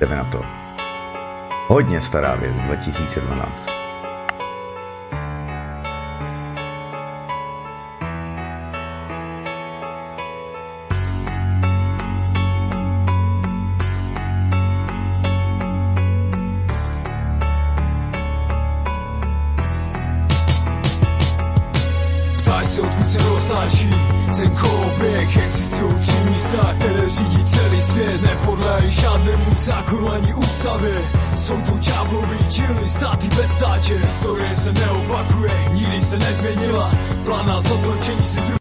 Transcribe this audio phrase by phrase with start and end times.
[0.00, 0.44] Jdeme na to.
[1.68, 3.77] Hodně stará věc, 2012.
[33.38, 36.90] bez stáče Historie se neopakuje, nikdy se nezměnila.
[37.24, 38.57] Plán na zotročení si z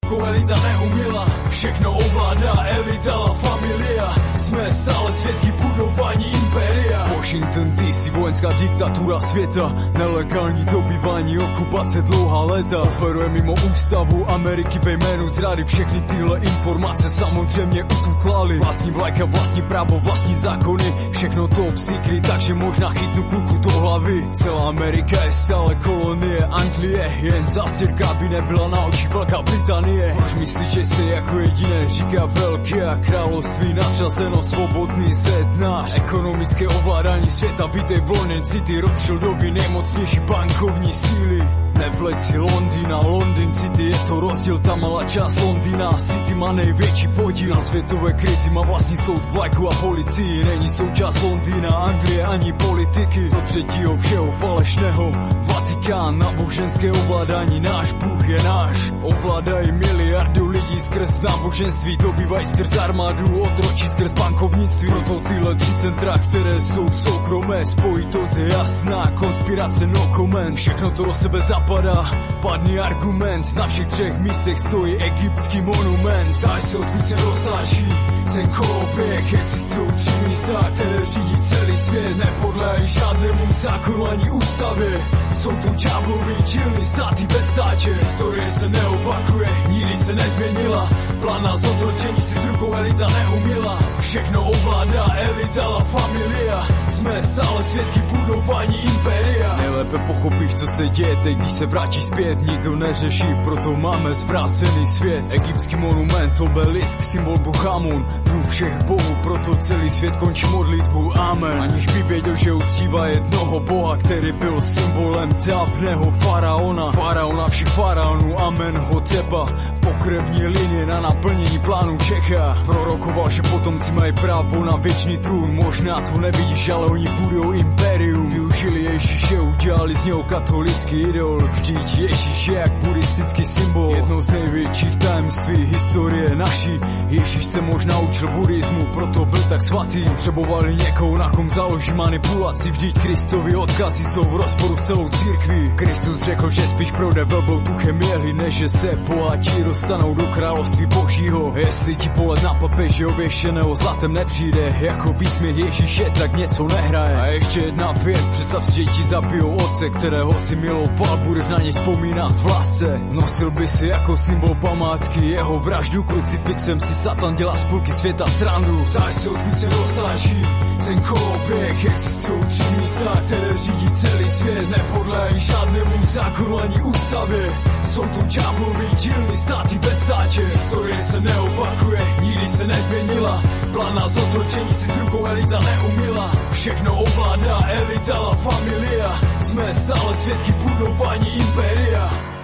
[8.60, 12.82] diktatura světa Nelegální dobývání, okupace dlouhá léta.
[12.82, 18.60] Operuje mimo ústavu Ameriky ve jménu zrady Všechny tyhle informace samozřejmě ututlali.
[18.60, 24.26] Vlastní vlajka, vlastní právo, vlastní zákony Všechno to secret, takže možná chytnu kluku do hlavy.
[24.34, 30.14] Celá Amerika je stále kolonie Anglie Jen zastěrka by nebyla na očích Velká Británie.
[30.18, 35.14] Proč myslíš, že se jako jediné říká velké a království nadřazeno svobodný
[35.58, 43.54] náš Ekonomické ovládání světa, vítej volný city Rothschildovi nejmocnější bankovní síly Nepleť si Londýna, Londýn
[43.54, 45.94] City je to rozdíl, ta malá část Londýna.
[45.94, 50.46] City má největší podíl na světové krizi, má vlastní soud, vlajku a policii.
[50.46, 53.30] Není součást Londýna, Anglie ani politiky.
[53.30, 55.12] Do třetího všeho falešného
[55.48, 58.94] Vatikán, náboženské ovládání, náš Bůh je náš.
[59.02, 64.88] Ovládají miliardu lidí skrz náboženství Dobývají skrz armádu, otročí skrz bankovnictví.
[64.88, 70.58] Proto tyhle tři centra, které jsou soukromé Spojitost je jasná, konspirace no comment.
[70.58, 72.09] Všechno to do sebe zapomíná napadá
[72.41, 76.35] Padný argument, na všech třech místech stojí egyptský monument.
[76.35, 77.88] Záž se odkud se roznáší
[78.36, 82.18] ten koloběh Existují tři místa, které řídí celý svět.
[82.18, 85.02] Nepodlejí žádnému zákonu ani ústavě.
[85.31, 90.90] Jsou tu ďábloví čilní státy bez stáče Historie se neopakuje, nikdy se nezměnila.
[91.22, 96.68] Plán na zotročení si s rukou elita neuměla Všechno ovládá elita la familia.
[96.90, 99.58] Jsme stále svědky budování impéria.
[99.58, 102.40] Nejlépe pochopíš, co se děje teď, když se vrátí zpět.
[102.40, 105.34] Nikdo neřeší, proto máme zvrácený svět.
[105.34, 111.62] Egyptský monument, obelisk, symbol Buchamun Bůh všech bohů, proto celý svět končí modlitbu, amen.
[111.62, 116.92] Aniž by věděl, že uctívá jednoho boha, který byl symbolem dávného faraona.
[116.92, 119.48] Faraona všech faraonů, amen, hoteba
[119.88, 125.56] Pokrevní linie na naplnění plánu čeká Prorokoval, že potomci mají právo na věčný trůn.
[125.56, 128.30] Možná to nevidíš, ale oni budou imperium.
[128.30, 131.38] Využili Ježíše, udělali z něho katolický idol.
[131.38, 133.96] Vždyť Ježíš je jak buddhistický symbol.
[133.96, 136.80] Jedno z největších tajemství historie naší.
[137.08, 140.01] Ježíš se možná učil buddhismu, proto byl tak svatý.
[140.06, 142.72] Potřebovali někoho, na kom založí manipulaci.
[142.72, 145.72] Vždyť Kristovi odkazy jsou v rozporu s celou církví.
[145.75, 150.85] Kristus řekl, že spíš projde velbou duchem jehly Než že se bohatí dostanou do království
[150.85, 151.53] božího.
[151.56, 157.16] Jestli ti pohled na papeže ověšeného zlatem nepřijde Jako výsměch Ježíše, tak něco nehraje.
[157.16, 161.18] A ještě jedna věc, představ si, že ti zabijou otce, kterého si miloval.
[161.18, 163.01] Budeš na něj vzpomínat v lásce.
[163.12, 166.03] Nosil by si jako symbol památky jeho vraždu.
[166.03, 170.41] Krucifixem si satan dělá spolky světa srandu Ptáš se odkud se dostáčí
[170.88, 177.53] ten koloběh Existují místa, které řídí celý svět Nepodlejí žádnému zákonu ani ústavě.
[177.84, 183.44] Jsou tu ďábloví dílny státy bez stáče Historie se neopakuje, nikdy se nezměnila.
[183.74, 189.19] Plán na zotročení si s rukou elita neuměla Všechno ovládá elita la familia.
[189.41, 192.37] Jsme stále svědky budování impéria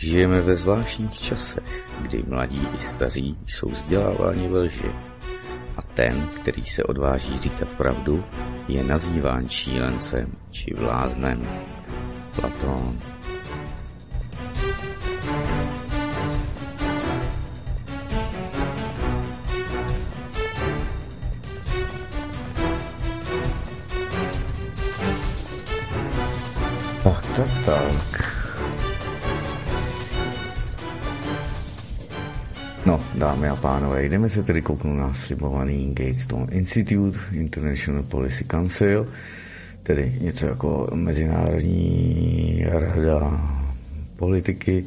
[0.00, 4.92] Žijeme ve zvláštních časech, kdy mladí i staří jsou vzděláváni ve lži.
[5.76, 8.24] A ten, který se odváží říkat pravdu,
[8.68, 11.48] je nazýván šílencem či vláznem.
[12.34, 12.98] Platón.
[27.04, 28.39] Tak, tak, tak.
[32.86, 39.06] No, dámy a pánové, jdeme se tedy kouknout na slibovaný Gatestone Institute, International Policy Council,
[39.82, 43.40] tedy něco jako mezinárodní rada
[44.16, 44.84] politiky,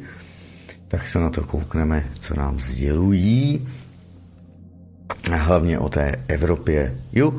[0.88, 3.68] tak se na to koukneme, co nám sdělují.
[5.32, 6.94] a hlavně o té Evropě.
[7.12, 7.32] Jo,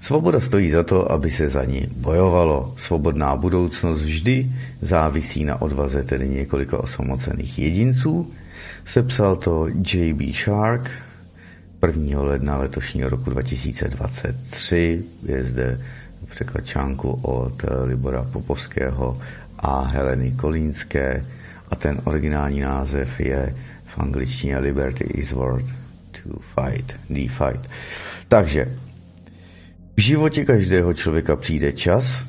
[0.00, 2.74] svoboda stojí za to, aby se za ní bojovalo.
[2.76, 8.32] Svobodná budoucnost vždy závisí na odvaze tedy několika osamocených jedinců.
[8.84, 10.32] Sepsal to J.B.
[10.32, 10.90] Shark
[11.86, 12.22] 1.
[12.22, 15.04] ledna letošního roku 2023.
[15.22, 15.80] Je zde
[16.30, 19.20] překlad článku od Libora Popovského
[19.58, 21.24] a Heleny Kolínské
[21.70, 23.54] a ten originální název je
[23.86, 25.72] v angličtině Liberty is worth
[26.12, 27.70] to fight, the fight.
[28.28, 28.66] Takže
[29.96, 32.24] v životě každého člověka přijde čas,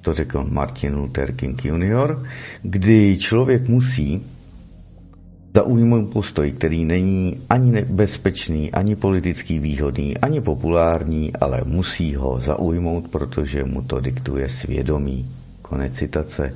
[0.00, 2.16] to řekl Martin Luther King Jr.,
[2.62, 4.35] kdy člověk musí
[5.56, 13.08] zaujmout postoj, který není ani bezpečný, ani politicky výhodný, ani populární, ale musí ho zaujmout,
[13.08, 15.26] protože mu to diktuje svědomí.
[15.62, 16.54] Konec citace.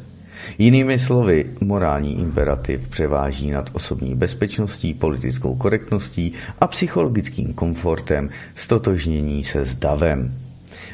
[0.59, 9.65] Jinými slovy, morální imperativ převáží nad osobní bezpečností, politickou korektností a psychologickým komfortem stotožnění se
[9.65, 10.33] s davem.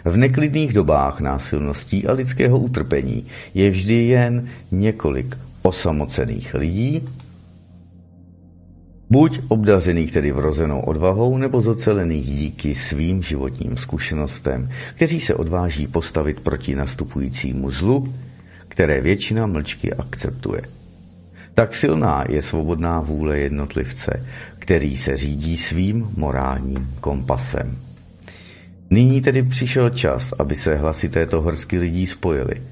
[0.05, 7.03] V neklidných dobách násilností a lidského utrpení je vždy jen několik osamocených lidí,
[9.11, 16.41] buď obdařených tedy vrozenou odvahou, nebo zocelených díky svým životním zkušenostem, kteří se odváží postavit
[16.41, 18.09] proti nastupujícímu zlu
[18.77, 20.63] které většina mlčky akceptuje.
[21.55, 24.27] Tak silná je svobodná vůle jednotlivce,
[24.59, 27.79] který se řídí svým morálním kompasem.
[28.91, 32.63] Nyní tedy přišel čas, aby se hlasy této horsky lidí spojily.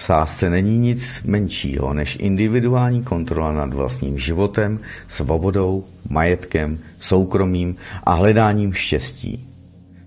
[0.00, 8.14] V sásce není nic menšího než individuální kontrola nad vlastním životem, svobodou, majetkem, soukromím a
[8.14, 9.44] hledáním štěstí.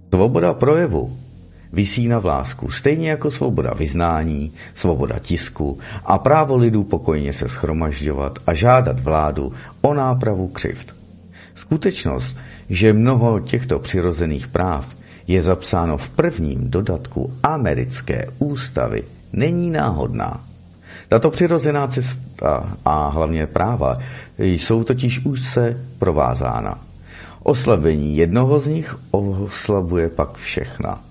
[0.10, 1.18] Svoboda projevu
[1.74, 8.40] visí na vlásku, stejně jako svoboda vyznání, svoboda tisku a právo lidů pokojně se schromažďovat
[8.48, 10.96] a žádat vládu o nápravu křivt.
[11.56, 12.38] Skutečnost,
[12.70, 14.90] že mnoho těchto přirozených práv
[15.28, 20.40] je zapsáno v prvním dodatku americké ústavy, není náhodná.
[21.10, 23.98] Tato přirozená cesta a hlavně práva
[24.38, 26.80] jsou totiž úzce provázána.
[27.44, 31.02] Oslabení jednoho z nich oslabuje pak všechna.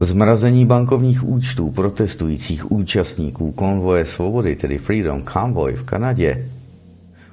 [0.00, 6.46] Zmrazení bankovních účtů protestujících účastníků konvoje svobody, tedy Freedom Convoy v Kanadě,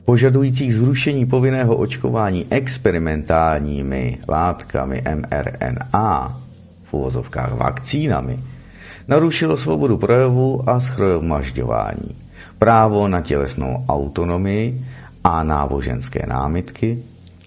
[0.05, 6.39] požadujících zrušení povinného očkování experimentálními látkami mRNA,
[6.83, 8.39] v uvozovkách vakcínami,
[9.09, 12.15] narušilo svobodu projevu a schromažďování,
[12.59, 14.85] právo na tělesnou autonomii
[15.23, 16.99] a náboženské námitky,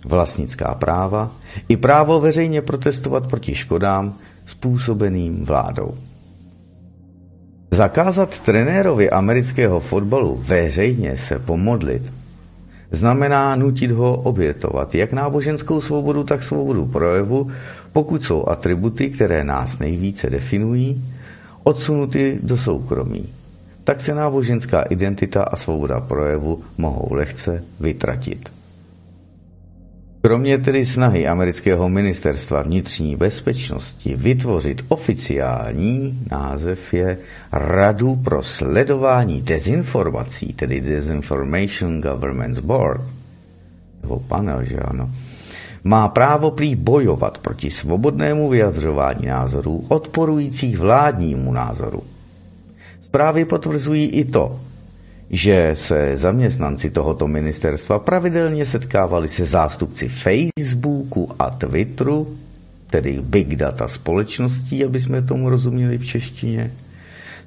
[0.05, 1.31] vlastnická práva
[1.69, 4.15] i právo veřejně protestovat proti škodám,
[4.47, 5.95] způsobeným vládou.
[7.71, 12.03] Zakázat trenérovi amerického fotbalu veřejně se pomodlit
[12.93, 17.51] znamená nutit ho obětovat jak náboženskou svobodu, tak svobodu projevu,
[17.93, 21.05] pokud jsou atributy, které nás nejvíce definují,
[21.65, 23.29] odsunuty do soukromí.
[23.85, 28.49] Tak se náboženská identita a svoboda projevu mohou lehce vytratit.
[30.23, 37.19] Kromě tedy snahy amerického ministerstva vnitřní bezpečnosti vytvořit oficiální název je
[37.53, 43.03] Radu pro sledování dezinformací, tedy Disinformation Governance Board,
[44.03, 45.11] nebo panel, že ano,
[45.85, 52.03] má právo prý bojovat proti svobodnému vyjadřování názorů odporujících vládnímu názoru.
[53.03, 54.61] Zprávy potvrzují i to,
[55.31, 62.37] že se zaměstnanci tohoto ministerstva pravidelně setkávali se zástupci Facebooku a Twitteru,
[62.91, 66.73] tedy big data společností, aby jsme tomu rozuměli v češtině,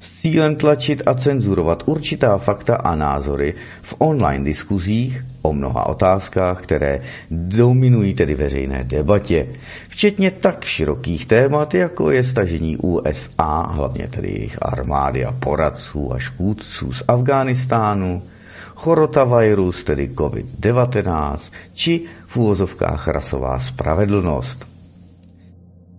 [0.00, 6.62] s cílem tlačit a cenzurovat určitá fakta a názory v online diskuzích o mnoha otázkách,
[6.62, 7.00] které
[7.30, 9.46] dominují tedy veřejné debatě,
[9.88, 16.18] včetně tak širokých témat, jako je stažení USA, hlavně tedy jejich armády a poradců a
[16.18, 18.22] škůdců z Afghánistánu,
[18.74, 21.38] chorotavirus, tedy COVID-19,
[21.74, 24.75] či v úvozovkách rasová spravedlnost.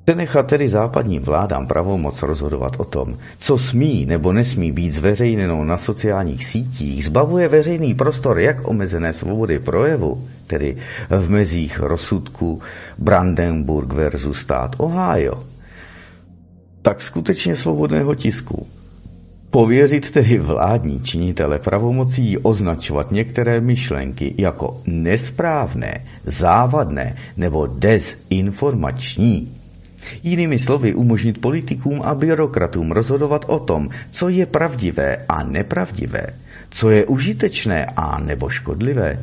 [0.10, 5.78] Přenechat tedy západním vládám pravomoc rozhodovat o tom, co smí nebo nesmí být zveřejněno na
[5.78, 10.78] sociálních sítích, zbavuje veřejný prostor jak omezené svobody projevu, tedy
[11.10, 12.62] v mezích rozsudku
[12.98, 15.44] Brandenburg versus stát Ohio,
[16.82, 18.68] tak skutečně svobodného tisku.
[19.52, 29.57] Pověřit tedy vládní činitele pravomocí označovat některé myšlenky jako nesprávné, závadné nebo dezinformační
[30.24, 36.26] Jinými slovy umožnit politikům a byrokratům rozhodovat o tom, co je pravdivé a nepravdivé,
[36.70, 39.20] co je užitečné a nebo škodlivé.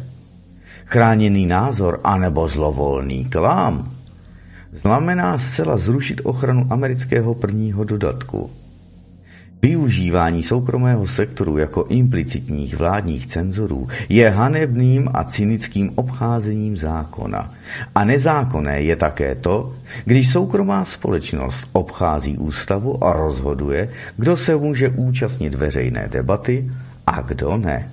[0.86, 3.90] chráněný názor anebo zlovolný klam
[4.72, 8.50] znamená zcela zrušit ochranu amerického prvního dodatku.
[9.64, 17.52] Využívání soukromého sektoru jako implicitních vládních cenzorů je hanebným a cynickým obcházením zákona.
[17.94, 19.72] A nezákonné je také to,
[20.04, 26.70] když soukromá společnost obchází ústavu a rozhoduje, kdo se může účastnit veřejné debaty
[27.06, 27.88] a kdo ne.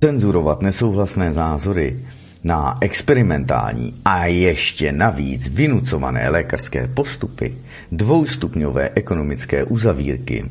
[0.00, 1.96] Cenzurovat nesouhlasné názory
[2.44, 7.54] na experimentální a ještě navíc vynucované lékařské postupy,
[7.92, 10.44] dvoustupňové ekonomické uzavírky,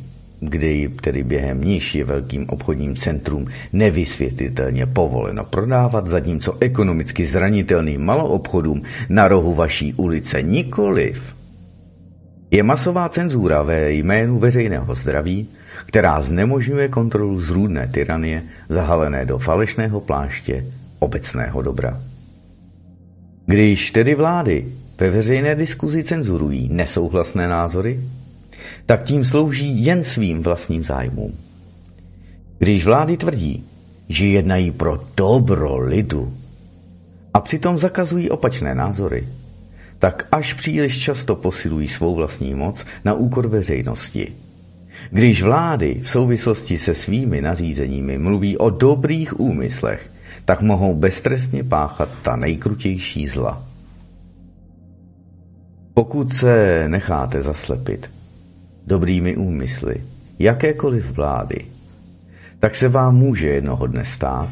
[0.50, 8.82] kdy tedy během níž je velkým obchodním centrum nevysvětlitelně povoleno prodávat, zatímco ekonomicky zranitelným maloobchodům
[9.10, 11.36] na rohu vaší ulice nikoliv.
[12.52, 15.48] Je masová cenzura ve jménu veřejného zdraví,
[15.86, 20.66] která znemožňuje kontrolu zrůdné tyranie zahalené do falešného pláště
[21.00, 22.00] obecného dobra.
[23.46, 24.66] Když tedy vlády
[25.00, 28.00] ve veřejné diskuzi cenzurují nesouhlasné názory,
[28.86, 31.38] tak tím slouží jen svým vlastním zájmům.
[32.58, 33.64] Když vlády tvrdí,
[34.10, 36.34] že jednají pro dobro lidu
[37.34, 39.28] a přitom zakazují opačné názory,
[40.00, 44.34] tak až příliš často posilují svou vlastní moc na úkor veřejnosti.
[45.12, 50.10] Když vlády v souvislosti se svými nařízeními mluví o dobrých úmyslech,
[50.46, 53.64] tak mohou beztrestně páchat ta nejkrutější zla.
[55.94, 58.10] Pokud se necháte zaslepit
[58.88, 59.96] dobrými úmysly
[60.40, 61.66] jakékoliv vlády,
[62.60, 64.50] tak se vám může jednoho dne stát,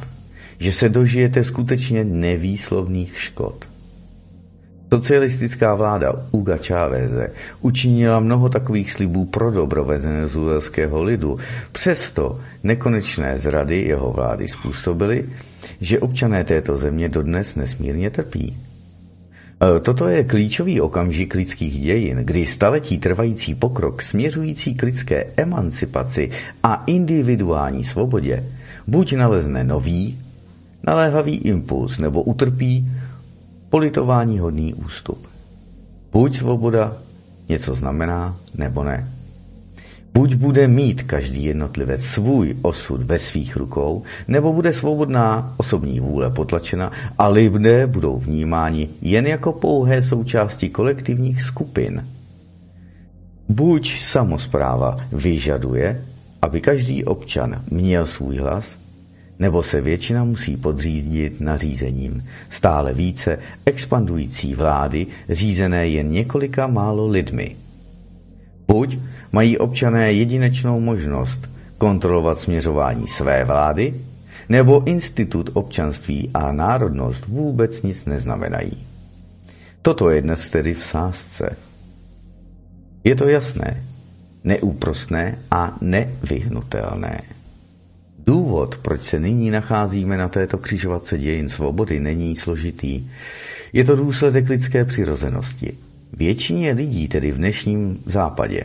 [0.59, 3.65] že se dožijete skutečně nevýslovných škod.
[4.93, 7.27] Socialistická vláda Uga Cháveze
[7.61, 11.39] učinila mnoho takových slibů pro dobro venezuelského lidu,
[11.71, 15.29] přesto nekonečné zrady jeho vlády způsobily,
[15.81, 18.57] že občané této země dodnes nesmírně trpí.
[19.61, 26.31] E, toto je klíčový okamžik lidských dějin, kdy staletí trvající pokrok směřující k lidské emancipaci
[26.63, 28.43] a individuální svobodě
[28.87, 30.17] buď nalezne nový,
[30.83, 32.91] naléhavý impuls nebo utrpí
[33.69, 35.27] politování hodný ústup.
[36.11, 36.97] Buď svoboda
[37.49, 39.20] něco znamená, nebo ne.
[40.13, 46.29] Buď bude mít každý jednotlivec svůj osud ve svých rukou, nebo bude svobodná osobní vůle
[46.29, 52.05] potlačena a lidé budou vnímáni jen jako pouhé součásti kolektivních skupin.
[53.49, 56.01] Buď samozpráva vyžaduje,
[56.41, 58.77] aby každý občan měl svůj hlas,
[59.39, 67.55] nebo se většina musí podřídit nařízením stále více expandující vlády řízené jen několika málo lidmi.
[68.67, 68.97] Buď
[69.31, 73.93] mají občané jedinečnou možnost kontrolovat směřování své vlády,
[74.49, 78.87] nebo institut občanství a národnost vůbec nic neznamenají.
[79.81, 81.57] Toto je dnes tedy v sázce.
[83.03, 83.83] Je to jasné,
[84.43, 87.21] neúprostné a nevyhnutelné.
[88.25, 93.09] Důvod, proč se nyní nacházíme na této křižovatce dějin svobody, není složitý.
[93.73, 95.77] Je to důsledek lidské přirozenosti.
[96.13, 98.63] Většině lidí, tedy v dnešním západě,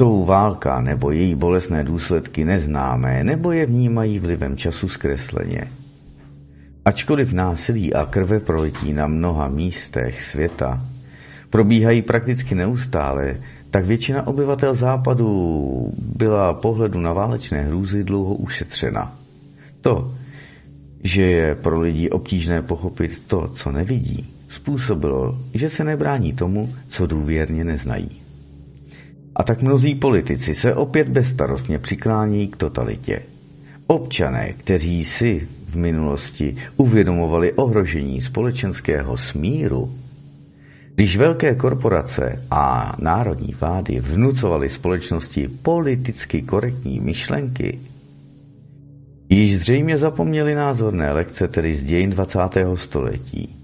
[0.00, 5.60] jsou válka nebo její bolestné důsledky neznámé, nebo je vnímají vlivem času zkresleně.
[6.84, 10.80] Ačkoliv násilí a krve proletí na mnoha místech světa
[11.50, 13.36] probíhají prakticky neustále,
[13.70, 19.12] tak většina obyvatel západu byla pohledu na válečné hrůzy dlouho ušetřena.
[19.80, 20.14] To,
[21.02, 27.06] že je pro lidi obtížné pochopit to, co nevidí, způsobilo, že se nebrání tomu, co
[27.06, 28.10] důvěrně neznají.
[29.34, 33.22] A tak mnozí politici se opět bezstarostně přiklání k totalitě.
[33.86, 39.92] Občané, kteří si v minulosti uvědomovali ohrožení společenského smíru,
[40.94, 47.78] když velké korporace a národní vlády vnucovaly společnosti politicky korektní myšlenky,
[49.30, 52.38] již zřejmě zapomněli názorné lekce tedy z dějin 20.
[52.74, 53.56] století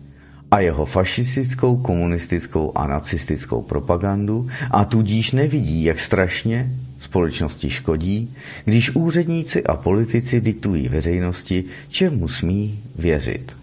[0.50, 8.90] a jeho fašistickou, komunistickou a nacistickou propagandu a tudíž nevidí, jak strašně společnosti škodí, když
[8.94, 13.56] úředníci a politici diktují veřejnosti, čemu smí věřit.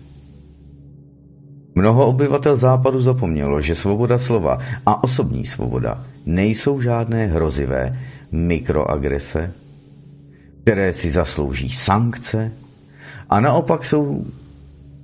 [1.75, 7.99] Mnoho obyvatel západu zapomnělo, že svoboda slova a osobní svoboda nejsou žádné hrozivé
[8.31, 9.53] mikroagrese,
[10.63, 12.51] které si zaslouží sankce
[13.29, 14.25] a naopak jsou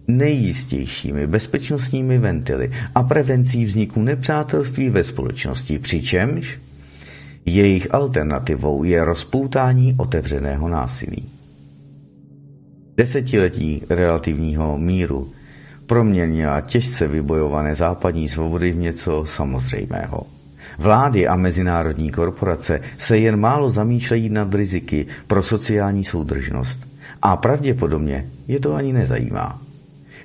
[0.07, 6.59] nejistějšími bezpečnostními ventily a prevencí vzniku nepřátelství ve společnosti, přičemž
[7.45, 11.29] Jejich alternativou je rozpoutání otevřeného násilí.
[12.97, 15.31] Desetiletí relativního míru
[15.85, 20.38] proměnila těžce vybojované západní svobody v něco samozřejmého.
[20.79, 26.79] Vlády a mezinárodní korporace se jen málo zamýšlejí nad riziky pro sociální soudržnost
[27.21, 29.61] a pravděpodobně je to ani nezajímá.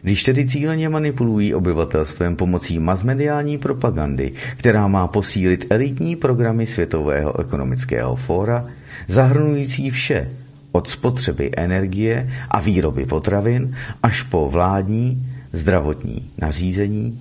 [0.02, 8.16] Když tedy cíleně manipulují obyvatelstvem pomocí masmediální propagandy, která má posílit elitní programy Světového ekonomického
[8.16, 8.66] fóra,
[9.08, 10.30] zahrnující vše,
[10.72, 17.20] od spotřeby energie a výroby potravin až po vládní, zdravotní nařízení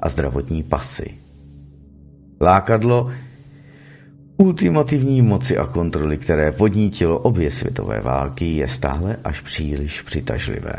[0.00, 1.25] a zdravotní pasy.
[2.40, 3.10] Lákadlo
[4.36, 10.76] ultimativní moci a kontroly, které podnítilo obě světové války, je stále až příliš přitažlivé.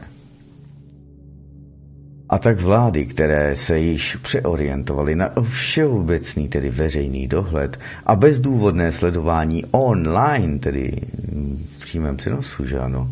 [2.29, 9.65] A tak vlády, které se již přeorientovaly na všeobecný, tedy veřejný dohled a bezdůvodné sledování
[9.71, 11.01] online, tedy
[11.77, 13.07] v přímém přenosu, že ano?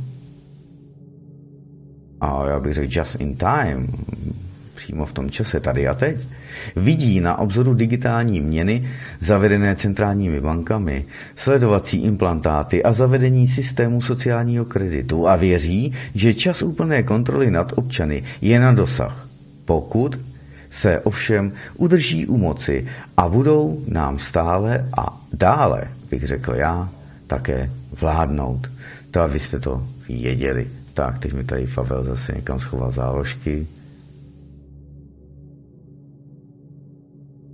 [2.22, 3.88] A já bych řekl just in time,
[4.75, 6.17] přímo v tom čase, tady a teď,
[6.75, 8.89] vidí na obzoru digitální měny
[9.22, 11.05] zavedené centrálními bankami,
[11.36, 18.24] sledovací implantáty a zavedení systému sociálního kreditu a věří, že čas úplné kontroly nad občany
[18.41, 19.27] je na dosah,
[19.65, 20.20] pokud
[20.70, 26.89] se ovšem udrží u moci a budou nám stále a dále, bych řekl já,
[27.27, 28.67] také vládnout.
[29.12, 30.67] To abyste to věděli.
[30.94, 33.67] Tak, teď mi tady Pavel zase někam schoval záložky.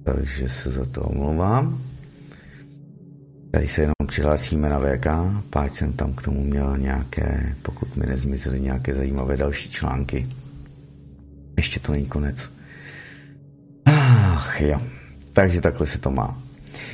[0.04, 1.82] Takže se za to omlouvám.
[3.52, 5.08] Tady se jenom přihlásíme na VK,
[5.50, 10.28] páč jsem tam k tomu měl nějaké, pokud mi nezmizely nějaké zajímavé další články.
[11.58, 12.38] Ještě to není konec.
[13.86, 14.82] Ach jo,
[15.34, 16.42] takže takhle se to má.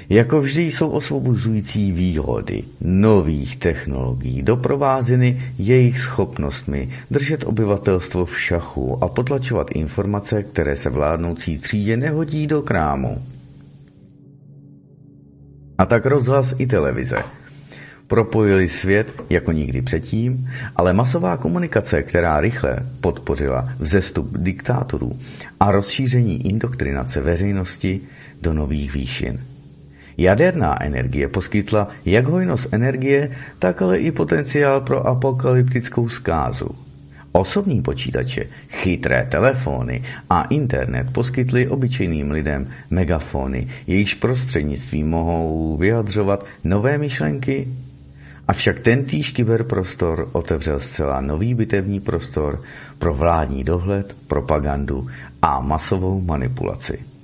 [0.10, 9.08] Jako vždy jsou osvobozující výhody nových technologií doprovázeny jejich schopnostmi držet obyvatelstvo v šachu a
[9.08, 13.18] potlačovat informace, které se vládnoucí třídě nehodí do krámu.
[15.78, 17.18] A tak rozhlas i televize
[18.08, 25.20] propojili svět jako nikdy předtím, ale masová komunikace, která rychle podpořila vzestup diktátorů
[25.60, 28.02] a rozšíření indoktrinace veřejnosti
[28.42, 29.40] do nových výšin.
[30.18, 36.70] Jaderná energie poskytla jak hojnost energie, tak ale i potenciál pro apokalyptickou zkázu.
[37.32, 46.98] Osobní počítače, chytré telefony a internet poskytly obyčejným lidem megafony, jejichž prostřednictvím mohou vyjadřovat nové
[46.98, 47.68] myšlenky.
[48.48, 52.62] Avšak tentýž kyberprostor otevřel zcela nový bitevní prostor
[53.00, 55.08] pro vládní dohled, propagandu
[55.42, 57.17] a masovou manipulaci.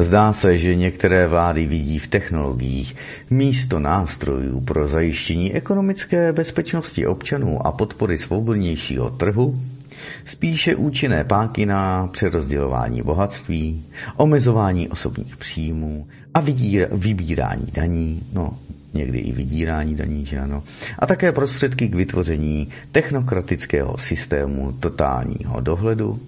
[0.00, 2.96] Zdá se, že některé vlády vidí v technologiích
[3.30, 9.60] místo nástrojů pro zajištění ekonomické bezpečnosti občanů a podpory svobodnějšího trhu
[10.24, 13.84] spíše účinné páky na přerozdělování bohatství,
[14.16, 16.40] omezování osobních příjmů a
[16.92, 18.50] vybírání daní, no
[18.94, 20.62] někdy i vydírání daní, že ano,
[20.98, 26.20] a také prostředky k vytvoření technokratického systému totálního dohledu,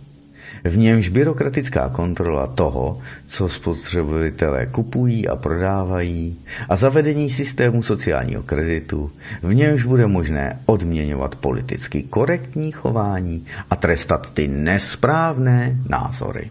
[0.65, 9.11] v němž byrokratická kontrola toho, co spotřebitelé kupují a prodávají a zavedení systému sociálního kreditu,
[9.43, 16.51] v němž bude možné odměňovat politicky korektní chování a trestat ty nesprávné názory.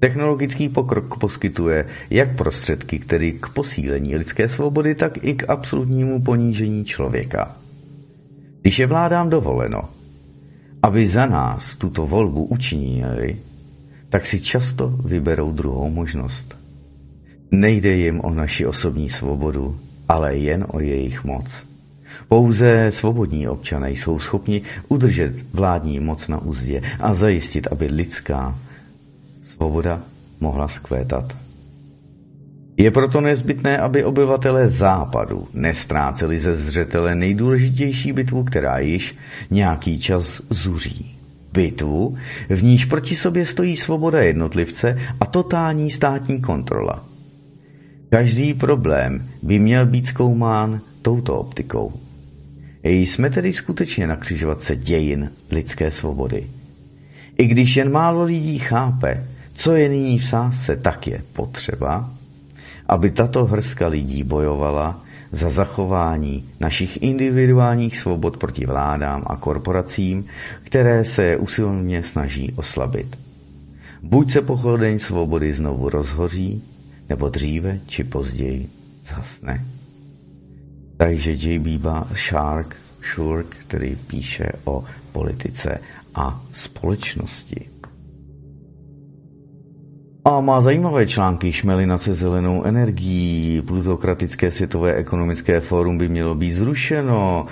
[0.00, 6.84] Technologický pokrok poskytuje jak prostředky, které k posílení lidské svobody, tak i k absolutnímu ponížení
[6.84, 7.56] člověka.
[8.62, 9.99] Když je vládám dovoleno,
[10.82, 13.36] aby za nás tuto volbu učinili,
[14.08, 16.56] tak si často vyberou druhou možnost.
[17.50, 19.76] Nejde jim o naši osobní svobodu,
[20.08, 21.46] ale jen o jejich moc.
[22.28, 28.58] Pouze svobodní občané jsou schopni udržet vládní moc na úzdě a zajistit, aby lidská
[29.42, 30.02] svoboda
[30.40, 31.32] mohla skvétat.
[32.76, 39.16] Je proto nezbytné, aby obyvatelé západu nestráceli ze zřetele nejdůležitější bitvu, která již
[39.50, 41.16] nějaký čas zuří.
[41.52, 42.16] Bitvu,
[42.48, 47.04] v níž proti sobě stojí svoboda jednotlivce a totální státní kontrola.
[48.10, 51.92] Každý problém by měl být zkoumán touto optikou.
[52.82, 56.46] Jsme tedy skutečně na křižovatce dějin lidské svobody.
[57.38, 62.10] I když jen málo lidí chápe, co je nyní v sásce, tak je potřeba,
[62.90, 65.00] aby tato hrska lidí bojovala
[65.32, 70.26] za zachování našich individuálních svobod proti vládám a korporacím,
[70.62, 73.16] které se usilně snaží oslabit.
[74.02, 76.62] Buď se pochodeň svobody znovu rozhoří,
[77.08, 78.68] nebo dříve či později
[79.06, 79.64] zhasne.
[80.96, 81.80] Takže J.B.
[82.28, 82.76] Shark,
[83.14, 85.78] Shurk, který píše o politice
[86.14, 87.79] a společnosti.
[90.24, 96.52] A má zajímavé články Šmelina se zelenou energií, plutokratické světové ekonomické fórum by mělo být
[96.52, 97.46] zrušeno,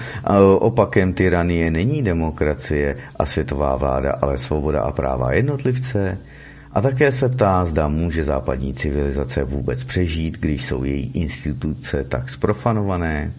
[0.59, 6.18] opakem tyranie není demokracie a světová vláda, ale svoboda a práva jednotlivce.
[6.72, 12.31] A také se ptá, zda může západní civilizace vůbec přežít, když jsou její instituce tak
[12.31, 13.33] sprofanované.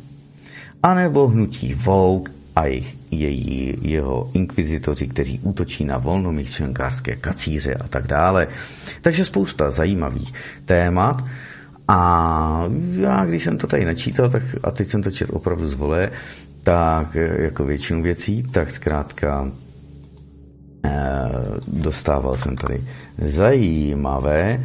[0.83, 7.87] A nebo hnutí Vogue a jejich, její, jeho inkvizitoři, kteří útočí na volnomyšlenkářské kacíře a
[7.87, 8.47] tak dále.
[9.01, 10.33] Takže spousta zajímavých
[10.65, 11.23] témat.
[11.87, 11.99] A
[12.91, 16.11] já, když jsem to tady načítal, tak, a teď jsem to četl opravdu z vole,
[16.63, 19.51] tak jako většinu věcí, tak zkrátka
[20.85, 20.89] eh,
[21.67, 22.83] dostával jsem tady
[23.17, 24.63] zajímavé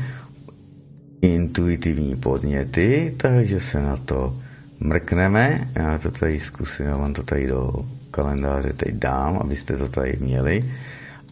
[1.23, 4.37] intuitivní podněty, takže se na to
[4.85, 5.69] mrkneme.
[5.75, 7.73] Já to tady zkusím, já vám to tady do
[8.11, 10.65] kalendáře teď dám, abyste to tady měli.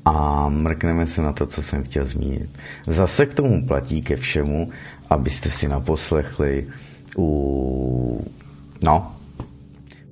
[0.05, 2.51] A mrkneme se na to, co jsem chtěl zmínit.
[2.87, 4.71] Zase k tomu platí ke všemu,
[5.11, 6.67] abyste si naposlechli
[7.19, 8.27] u,
[8.83, 9.13] no,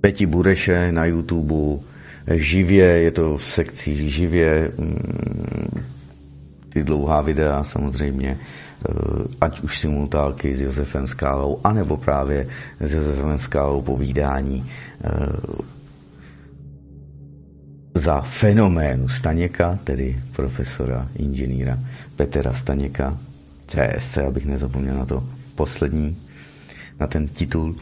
[0.01, 1.83] Peti Bureše na YouTube,
[2.35, 5.83] živě, je to v sekci živě, mm,
[6.73, 8.39] ty dlouhá videa samozřejmě,
[9.41, 12.47] ať už simultálky s Josefem Skálou, anebo právě
[12.81, 15.11] s Josefem Skálou povídání eh,
[17.95, 21.79] za fenoménu Staněka, tedy profesora inženýra
[22.17, 23.19] Petra Staněka,
[23.67, 26.17] CSC, abych nezapomněl na to poslední,
[27.01, 27.77] na ten titul.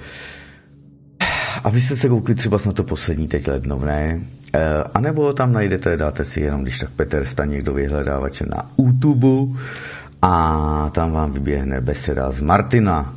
[1.64, 4.20] Abyste se koukli třeba na to poslední teď lednovné,
[4.52, 8.70] Eh, a nebo tam najdete, dáte si jenom, když tak Petr Staněk do vyhledávače na
[8.78, 9.58] YouTube
[10.22, 13.14] a tam vám vyběhne beseda z Martina,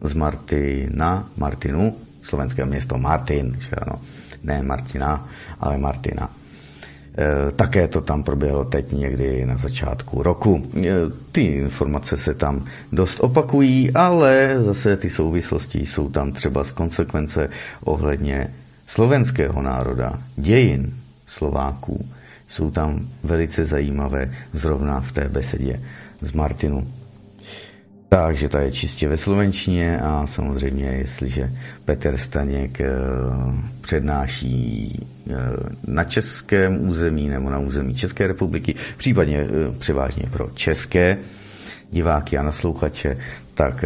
[0.00, 4.00] z Martina, Martinu, slovenské město Martin, že ano,
[4.42, 5.28] ne Martina,
[5.60, 6.30] ale Martina.
[7.18, 10.66] E, také to tam proběhlo teď někdy na začátku roku.
[10.76, 10.90] E,
[11.32, 17.48] ty informace se tam dost opakují, ale zase ty souvislosti jsou tam třeba z konsekvence
[17.84, 18.48] ohledně
[18.86, 20.94] slovenského národa, dějin
[21.26, 22.06] Slováků,
[22.48, 25.80] jsou tam velice zajímavé zrovna v té besedě
[26.20, 26.86] z Martinu.
[28.08, 31.50] Takže ta je čistě ve slovenštině a samozřejmě, jestliže
[31.84, 32.88] Petr Staněk eh,
[33.80, 34.92] přednáší
[35.30, 35.34] eh,
[35.86, 41.18] na českém území nebo na území České republiky, případně eh, převážně pro české
[41.90, 43.16] diváky a naslouchače,
[43.54, 43.84] tak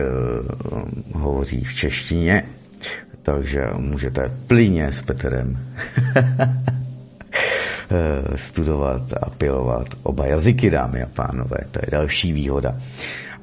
[1.13, 2.43] hovoří v češtině
[3.23, 5.59] takže můžete plyně s Petrem
[8.37, 11.59] studovat a pilovat oba jazyky, dámy a pánové.
[11.71, 12.73] To je další výhoda.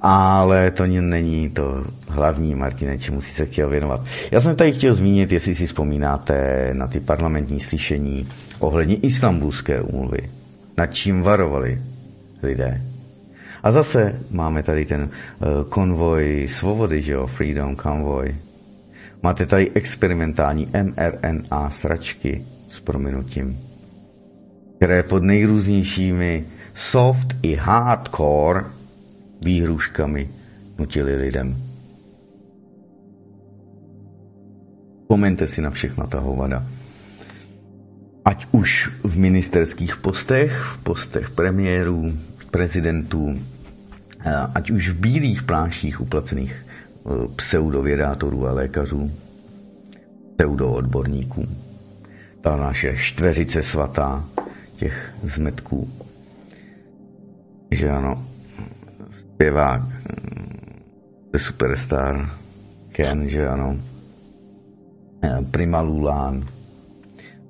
[0.01, 4.01] Ale to není to hlavní, Martine, čemu si se chtěl věnovat.
[4.31, 8.27] Já jsem tady chtěl zmínit, jestli si vzpomínáte na ty parlamentní slyšení
[8.60, 10.29] ohledně istambulské úmluvy.
[10.77, 11.81] Nad čím varovali
[12.43, 12.81] lidé.
[13.63, 15.10] A zase máme tady ten uh,
[15.69, 18.36] konvoj svobody, že jo, Freedom Convoy,
[19.25, 23.58] Máte tady experimentální mRNA sračky s prominutím,
[24.77, 28.63] které pod nejrůznějšími soft i hardcore
[29.41, 30.29] výhruškami
[30.79, 31.57] nutili lidem.
[35.01, 36.65] Vzpomeňte si na všechna ta hovada.
[38.25, 42.13] Ať už v ministerských postech, v postech premiérů,
[42.51, 43.35] prezidentů,
[44.55, 46.65] ať už v bílých pláších uplacených
[47.35, 49.11] pseudovědátorů a lékařů,
[50.38, 51.47] pseudoodborníků.
[52.41, 54.25] Ta naše štveřice svatá
[54.75, 55.89] těch zmetků.
[57.71, 58.25] Že ano,
[59.19, 59.81] zpěvák,
[61.31, 62.29] The Superstar,
[62.91, 63.77] Ken, že ano,
[65.51, 66.47] Prima Lulán,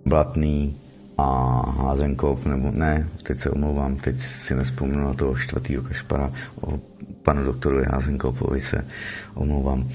[0.06, 0.76] Blatný
[1.18, 1.26] a
[1.72, 6.80] Házenkov, nebo ne, teď se omlouvám, teď si nespomenu na toho čtvrtýho kašpara, o
[7.24, 8.88] panu doktoru Házenkovovi se
[9.36, 9.82] omlouvám.
[9.82, 9.90] E,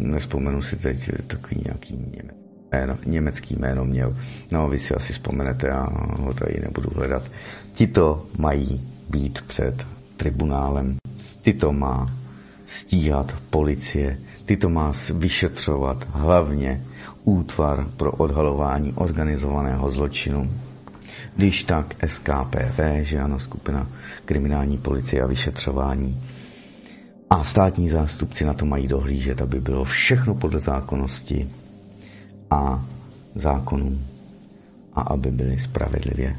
[0.00, 2.39] nespomenu si teď takový nějaký němec,
[2.72, 4.16] jméno, německý jméno měl.
[4.52, 5.86] No, vy si asi vzpomenete, já
[6.18, 7.22] ho tady nebudu hledat.
[7.74, 8.80] Tito mají
[9.10, 10.96] být před tribunálem.
[11.42, 12.10] Tyto má
[12.66, 14.18] stíhat policie.
[14.46, 16.82] Tyto má vyšetřovat hlavně
[17.24, 20.50] útvar pro odhalování organizovaného zločinu.
[21.36, 23.86] Když tak SKPV, že ano, skupina
[24.24, 26.22] kriminální policie a vyšetřování,
[27.30, 31.48] a státní zástupci na to mají dohlížet, aby bylo všechno podle zákonnosti
[32.50, 32.84] a
[33.34, 33.98] zákonů
[34.94, 36.36] a aby byli spravedlivě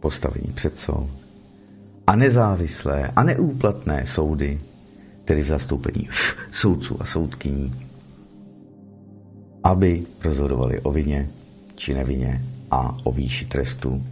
[0.00, 1.10] postaveni před soud
[2.06, 4.60] a nezávislé a neúplatné soudy,
[5.24, 6.08] tedy v zastoupení
[6.52, 7.74] soudců a soudkyní,
[9.64, 11.28] aby rozhodovali o vině
[11.74, 14.02] či nevině a o výši trestu.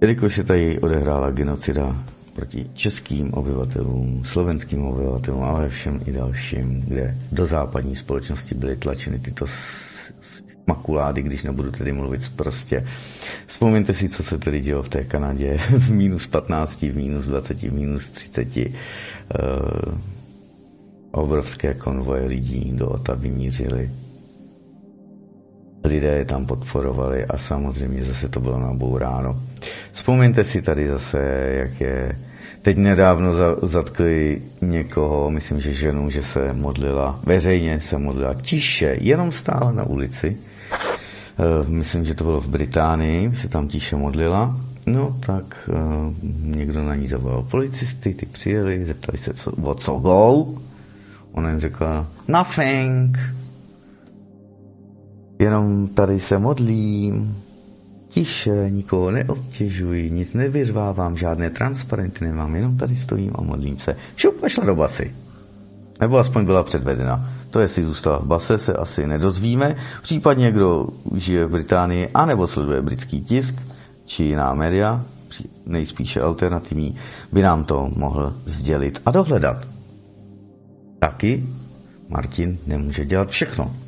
[0.00, 7.16] Jelikož se tady odehrála genocida proti českým obyvatelům, slovenským obyvatelům, ale všem i dalším, kde
[7.32, 9.46] do západní společnosti byly tlačeny tyto
[10.66, 12.86] makulády, když nebudu tedy mluvit prostě.
[13.46, 17.62] Vzpomeňte si, co se tedy dělo v té Kanadě v minus 15, v minus 20,
[17.62, 18.56] v minus 30.
[18.56, 18.74] Uh, eh,
[21.10, 23.90] obrovské konvoje lidí do Otavy mířily.
[25.84, 29.40] Lidé je tam podporovali a samozřejmě zase to bylo nabouráno.
[29.92, 31.18] Vzpomeňte si tady zase,
[31.58, 32.18] jak je
[32.64, 33.32] Teď nedávno
[33.68, 39.84] zatkli někoho, myslím, že ženu, že se modlila, veřejně se modlila tiše, jenom stála na
[39.84, 40.36] ulici.
[40.72, 45.74] Eh, myslím, že to bylo v Británii, se tam tiše modlila, no tak eh,
[46.42, 50.46] někdo na ní zavolal policisty, ty přijeli, zeptali se, co, o co go.
[51.32, 53.18] Ona jim řekla, nothing,
[55.38, 57.36] jenom tady se modlím,
[58.14, 63.96] tiše, nikoho neobtěžuji, nic nevyřvávám, žádné transparenty nemám, jenom tady stojím a modlím se.
[64.16, 65.14] Šup a šla do basy.
[66.00, 67.30] Nebo aspoň byla předvedena.
[67.50, 69.76] To, jestli zůstala v base, se asi nedozvíme.
[70.02, 73.54] Případně, kdo žije v Británii anebo sleduje britský tisk
[74.06, 75.04] či jiná média,
[75.66, 76.94] nejspíše alternativní,
[77.32, 79.56] by nám to mohl sdělit a dohledat.
[80.98, 81.44] Taky
[82.08, 83.83] Martin nemůže dělat všechno.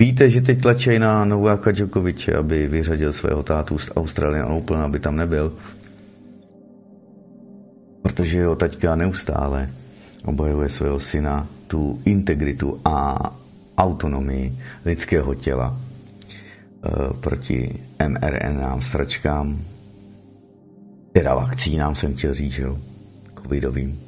[0.00, 5.00] Víte, že teď tlačí na Nováka Djokoviče, aby vyřadil svého tátu z Australian Open, aby
[5.00, 5.52] tam nebyl.
[8.02, 9.68] Protože jeho taťka neustále
[10.24, 13.18] obhajuje svého syna tu integritu a
[13.78, 15.80] autonomii lidského těla e,
[17.20, 19.60] proti mRNA sračkám,
[21.12, 22.78] teda vakcínám jsem chtěl říct, jo,
[23.42, 24.00] covidovým.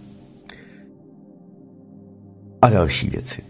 [2.62, 3.41] A další věci.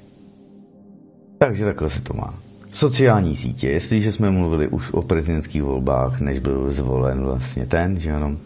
[1.45, 2.35] Takže takhle se to má.
[2.73, 8.13] Sociální sítě, jestliže jsme mluvili už o prezidentských volbách, než byl zvolen vlastně ten, že
[8.13, 8.37] ano,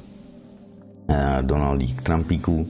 [1.08, 2.66] e, Donald Trumpíků,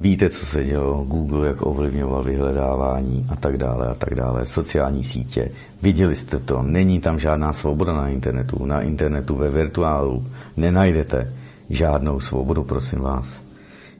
[0.00, 5.04] Víte, co se dělo, Google, jak ovlivňoval vyhledávání a tak dále a tak dále, sociální
[5.04, 5.50] sítě.
[5.82, 8.66] Viděli jste to, není tam žádná svoboda na internetu.
[8.66, 11.32] Na internetu ve virtuálu nenajdete
[11.70, 13.40] žádnou svobodu, prosím vás.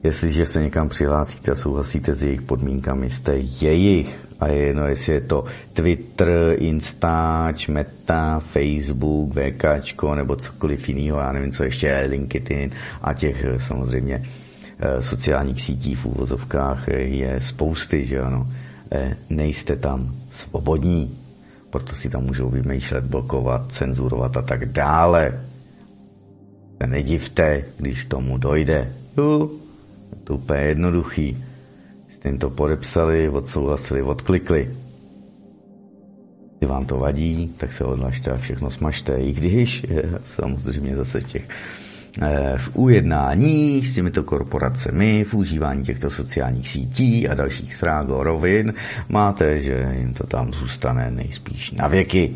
[0.03, 4.26] Jestliže se někam přihlásíte a souhlasíte s jejich podmínkami, jste jejich.
[4.39, 11.31] A je jedno, jestli je to Twitter, Instač, Meta, Facebook, VKčko nebo cokoliv jiného, já
[11.31, 12.71] nevím, co ještě, LinkedIn
[13.01, 14.21] a těch samozřejmě
[14.79, 18.47] Eh, sociálních sítí v úvozovkách eh, je spousty, že ano.
[18.91, 21.17] Eh, nejste tam svobodní,
[21.69, 25.41] proto si tam můžou vymýšlet, blokovat, cenzurovat a tak dále.
[26.85, 28.93] Nedivte, když tomu dojde.
[29.17, 29.49] Jo,
[30.11, 31.43] je to úplně jednoduchý.
[32.27, 34.75] Jim to podepsali, odsouhlasili, odklikli.
[36.59, 39.85] Když vám to vadí, tak se odlažte a všechno smažte, i když
[40.25, 41.47] samozřejmě zase těch
[42.21, 48.73] Eh, v ujednání s těmito korporacemi, v užívání těchto sociálních sítí a dalších srágo rovin,
[49.09, 52.35] máte, že jim to tam zůstane nejspíš na věky.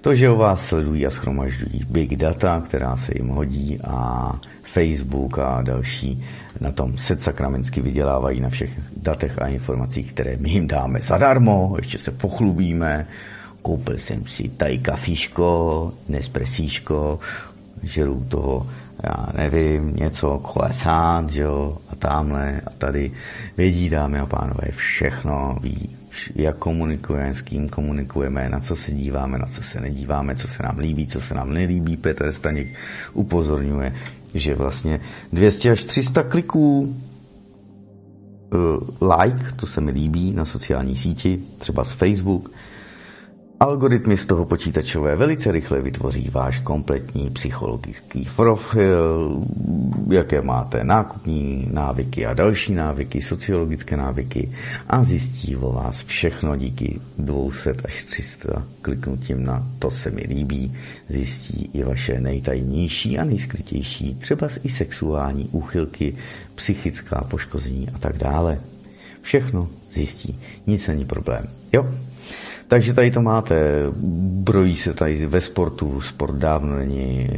[0.00, 4.32] To, že o vás sledují a schromažďují big data, která se jim hodí a
[4.74, 6.24] Facebook a další
[6.60, 11.74] na tom set sakramensky vydělávají na všech datech a informacích, které my jim dáme zadarmo,
[11.76, 13.06] ještě se pochlubíme,
[13.62, 17.18] koupil jsem si tady kafíško, nespresíško,
[17.82, 18.66] žeru toho
[19.02, 23.12] já nevím, něco kolesát, že jo, a tamhle a tady.
[23.56, 25.96] Vědí, dámy a pánové, všechno ví,
[26.34, 30.62] jak komunikujeme, s kým komunikujeme, na co se díváme, na co se nedíváme, co se
[30.62, 31.96] nám líbí, co se nám nelíbí.
[31.96, 32.68] Petr Staněk
[33.12, 33.94] upozorňuje,
[34.34, 35.00] že vlastně
[35.32, 36.96] 200 až 300 kliků
[38.54, 42.50] uh, like, to se mi líbí na sociální síti, třeba z Facebook,
[43.64, 49.42] Algoritmy z toho počítačové velice rychle vytvoří váš kompletní psychologický profil,
[50.10, 54.52] jaké máte nákupní návyky a další návyky, sociologické návyky
[54.88, 60.76] a zjistí o vás všechno díky 200 až 300 kliknutím na to se mi líbí,
[61.08, 66.14] zjistí i vaše nejtajnější a nejskrytější, třeba i sexuální úchylky,
[66.54, 68.60] psychická poškození a tak dále.
[69.22, 71.44] Všechno zjistí, nic není problém.
[71.72, 71.94] Jo?
[72.68, 73.54] Takže tady to máte,
[74.44, 77.28] brojí se tady ve sportu, sport dávno není,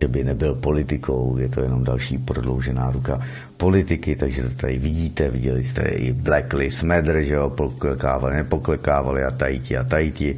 [0.00, 3.20] že by nebyl politikou, je to jenom další prodloužená ruka
[3.56, 9.24] politiky, takže to tady vidíte, viděli jste i Black Lives Matter, že jo, poklekávali, nepoklekávali
[9.24, 10.36] a tajti a tajti,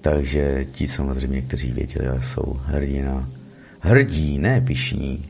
[0.00, 3.28] takže ti samozřejmě, kteří věděli, jsou hrdina
[3.80, 5.24] hrdí, ne pišní.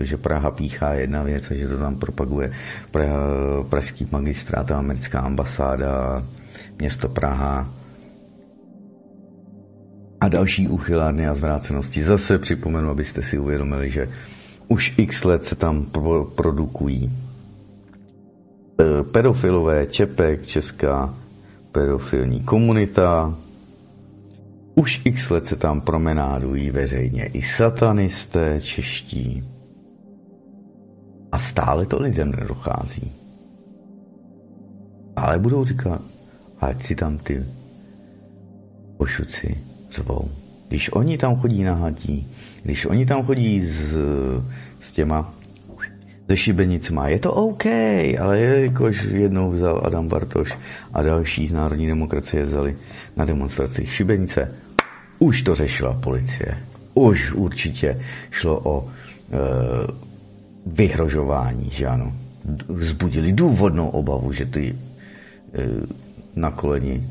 [0.00, 2.52] Že Praha píchá jedna věc a že to tam propaguje
[2.90, 3.20] Praha,
[3.70, 6.24] pražský magistrát a americká ambasáda,
[6.80, 7.68] město Praha
[10.20, 12.02] a další uchylárny a zvrácenosti.
[12.02, 14.08] Zase připomenu, abyste si uvědomili, že
[14.68, 15.86] už x let se tam
[16.34, 17.10] produkují
[18.80, 21.14] e, pedofilové, Čepek, Česká
[21.72, 23.34] pedofilní komunita.
[24.74, 29.44] Už x let se tam promenádují veřejně i satanisté čeští.
[31.32, 33.12] A stále to lidem nedochází.
[35.16, 36.02] Ale budou říkat,
[36.60, 37.44] ať si tam ty
[38.96, 39.56] pošuci
[39.92, 40.30] zvou.
[40.68, 42.26] Když oni tam chodí na hadí,
[42.62, 43.96] když oni tam chodí s,
[44.80, 45.34] s těma
[46.30, 47.66] se šibenicma, je to OK,
[48.20, 50.54] ale jelikož jednou vzal Adam Bartoš
[50.94, 52.76] a další z Národní demokracie vzali
[53.16, 54.54] na demonstraci šibenice,
[55.18, 56.58] už to řešila policie.
[56.94, 57.98] Už určitě
[58.30, 58.90] šlo o e,
[60.66, 62.12] vyhrožování, že ano.
[62.68, 64.76] Vzbudili důvodnou obavu, že ty e,
[66.36, 67.06] na koleni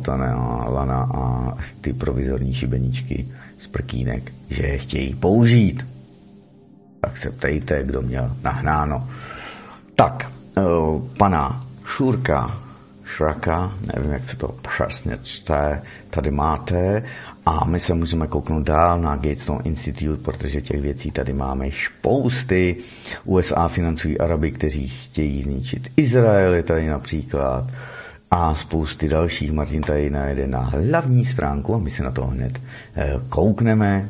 [0.00, 3.28] a lana a ty provizorní šibeničky
[3.58, 5.86] z prkínek, že je chtějí použít.
[7.00, 9.08] Tak se ptejte, kdo měl nahnáno.
[9.96, 10.62] Tak, e,
[11.18, 12.58] pana Šurka,
[13.04, 17.02] Šraka, nevím, jak se to přesně čte, tady máte
[17.46, 22.76] a my se můžeme kouknout dál na Gatestone Institute, protože těch věcí tady máme spousty.
[23.24, 27.66] USA financují Araby, kteří chtějí zničit Izrael, je tady například
[28.30, 29.52] a spousty dalších.
[29.52, 32.60] Martin tady najde na hlavní stránku a my se na to hned
[32.96, 34.08] eh, koukneme.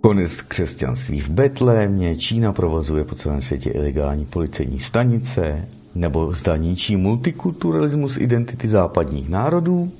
[0.00, 6.96] Konec křesťanství v Betlémě, Čína provozuje po celém světě ilegální policejní stanice, nebo zda ničí
[6.96, 9.92] multikulturalismus identity západních národů.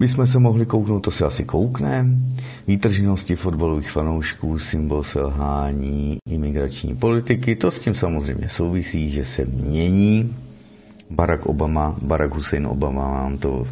[0.00, 2.16] My jsme se mohli kouknout, to se asi koukneme.
[2.66, 10.36] Výtržnosti fotbalových fanoušků, symbol selhání imigrační politiky, to s tím samozřejmě souvisí, že se mění
[11.10, 13.66] Barack Obama, Barack Hussein Obama, mám to uh,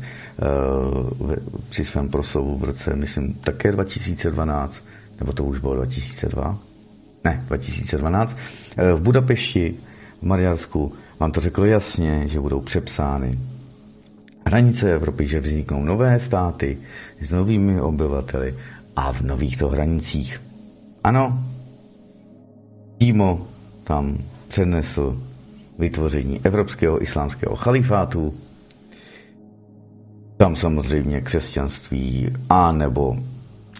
[1.69, 4.85] při svém proslovu v roce, myslím, také 2012,
[5.21, 6.59] nebo to už bylo 2002?
[7.25, 8.33] Ne, 2012.
[8.33, 8.39] Uh,
[8.77, 9.75] eh, v Budapešti,
[10.21, 13.39] v Maďarsku, vám to řeklo jasně, že budou přepsány
[14.49, 16.79] hranice Evropy, že vzniknou nové státy
[17.21, 18.55] s novými obyvateli
[18.97, 20.41] a v nových to hranicích.
[21.05, 21.39] Ano,
[22.99, 23.47] Timo
[23.85, 25.23] tam přednesl
[25.79, 28.35] vytvoření Evropského islámského chalifátu.
[30.37, 33.17] Tam samozřejmě křesťanství a nebo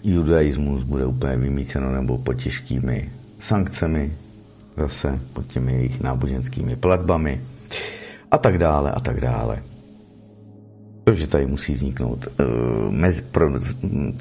[0.05, 4.13] judaismus bude úplně vymíceno nebo pod těžkými sankcemi,
[4.77, 7.41] zase pod těmi jejich náboženskými platbami
[8.31, 9.63] a tak dále a tak dále.
[11.15, 12.47] Že tady musí vzniknout uh,
[12.91, 13.51] mezi, pro,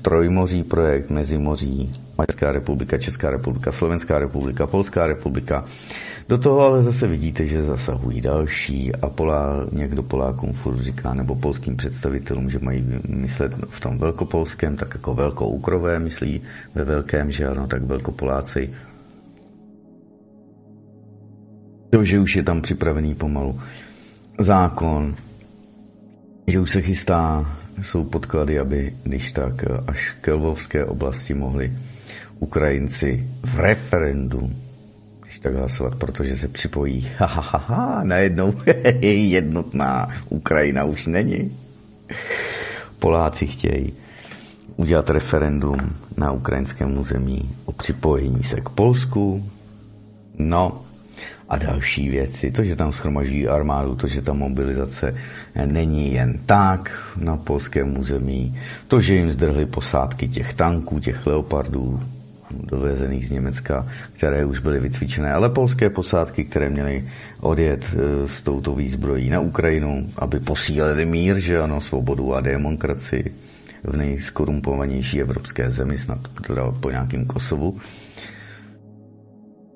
[0.02, 5.66] trojmoří projekt, mezimoří, Maďarská republika, Česká republika, Slovenská republika, Polská republika,
[6.30, 11.36] do toho ale zase vidíte, že zasahují další a Polá, někdo Polákům furt říká, nebo
[11.36, 16.42] polským představitelům, že mají myslet v tom velkopolském, tak jako velkoukrové myslí
[16.76, 18.74] ve velkém, že ano, tak velkopoláci.
[21.90, 23.60] To, že už je tam připravený pomalu
[24.40, 25.16] zákon,
[26.48, 29.54] že už se chystá, jsou podklady, aby když tak
[29.88, 31.72] až k Lvovské oblasti mohli
[32.40, 34.52] Ukrajinci v referendu
[35.48, 37.08] tak hlasovat, protože se připojí.
[37.18, 38.54] Ha, ha, ha, ha najednou
[39.02, 41.58] jednotná Ukrajina už není.
[43.00, 43.94] Poláci chtějí
[44.76, 45.78] udělat referendum
[46.18, 49.50] na ukrajinském území o připojení se k Polsku.
[50.38, 50.82] No
[51.50, 52.52] a další věci.
[52.52, 55.16] To, že tam schromažují armádu, to, že ta mobilizace
[55.66, 62.00] není jen tak na polském území, to, že jim zdrhli posádky těch tanků, těch leopardů,
[62.52, 67.08] dovezených z Německa, které už byly vycvičené, ale polské posádky, které měly
[67.42, 73.34] odjet e, s touto výzbrojí na Ukrajinu, aby posílili mír, že ano, svobodu a demokracii
[73.84, 77.78] v nejskorumpovanější evropské zemi, snad teda po nějakým Kosovu.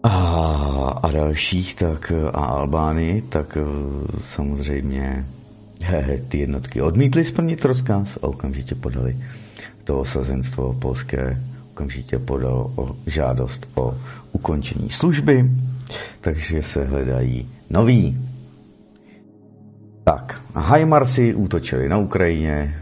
[0.04, 0.10] A,
[1.04, 3.62] a dalších, tak a Albánii, tak e,
[4.36, 5.26] samozřejmě
[6.28, 9.18] ty jednotky odmítly splnit rozkaz a okamžitě podali
[9.84, 13.98] to osazenstvo polské okamžitě podal o žádost o
[14.32, 15.50] ukončení služby,
[16.22, 18.18] takže se hledají noví.
[20.04, 22.76] Tak, Hajmarsi útočili na Ukrajině,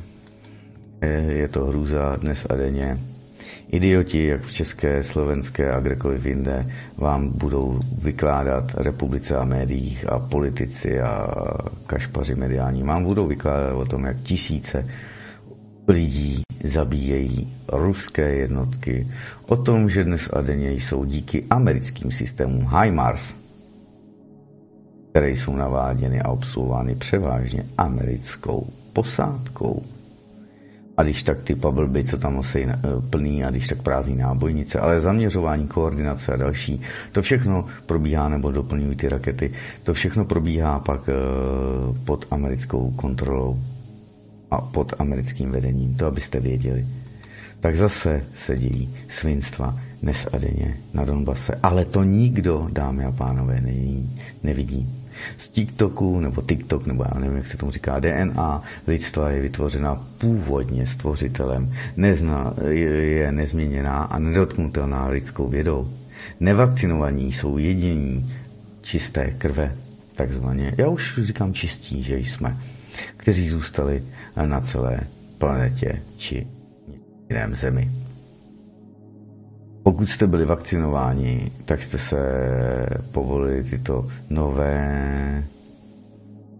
[1.29, 2.97] je to hrůza dnes a denně.
[3.71, 6.65] Idioti, jak v české, slovenské a kdekoliv jinde,
[6.97, 11.27] vám budou vykládat republice a médiích a politici a
[11.87, 14.85] kašpaři mediální, vám budou vykládat o tom, jak tisíce
[15.87, 19.07] lidí zabíjejí ruské jednotky,
[19.45, 23.33] o tom, že dnes a denně jsou díky americkým systémům HIMARS,
[25.11, 29.83] které jsou naváděny a obsluhovány převážně americkou posádkou.
[30.99, 32.77] A když tak ty pablby, co tam nosí eh,
[33.09, 36.81] plný a když tak prázdní nábojnice, ale zaměřování, koordinace a další,
[37.11, 39.51] to všechno probíhá, nebo doplňují ty rakety,
[39.83, 41.13] to všechno probíhá pak eh,
[42.05, 43.59] pod americkou kontrolou
[44.51, 46.85] a pod americkým vedením, to abyste věděli.
[47.59, 51.59] Tak zase se dějí svinstva dnes a denně na Donbase.
[51.63, 53.61] Ale to nikdo, dámy a pánové,
[54.43, 54.98] nevidí.
[55.37, 59.95] Z TikToku, nebo TikTok, nebo já nevím, jak se tomu říká, DNA lidstva je vytvořena
[60.17, 65.89] původně stvořitelem, nezna, je nezměněná a nedotknutelná lidskou vědou.
[66.39, 68.33] Nevakcinovaní jsou jediní
[68.81, 69.75] čisté krve,
[70.15, 70.73] takzvaně.
[70.77, 72.57] Já už říkám čistí, že jsme,
[73.17, 74.03] kteří zůstali
[74.45, 74.99] na celé
[75.37, 76.47] planetě či
[77.29, 77.91] jiném zemi.
[79.83, 82.17] Pokud jste byli vakcinováni, tak jste se
[83.11, 85.43] povolili tyto nové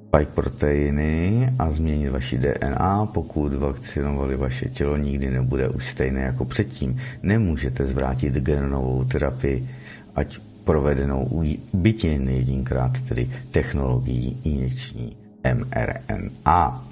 [0.09, 3.05] spike proteiny a změnit vaši DNA.
[3.05, 6.97] Pokud vakcinovali vaše tělo, nikdy nebude už stejné jako předtím.
[7.23, 9.69] Nemůžete zvrátit genovou terapii,
[10.15, 11.43] ať provedenou u
[11.73, 15.17] bytě jedinkrát, tedy technologií injekční
[15.53, 16.85] mRNA.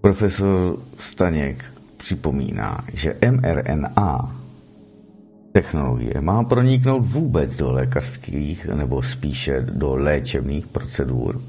[0.00, 1.64] Profesor Staněk
[1.96, 4.41] připomíná, že mRNA
[5.52, 11.40] technologie má proniknout vůbec do lékařských nebo spíše do léčebných procedur.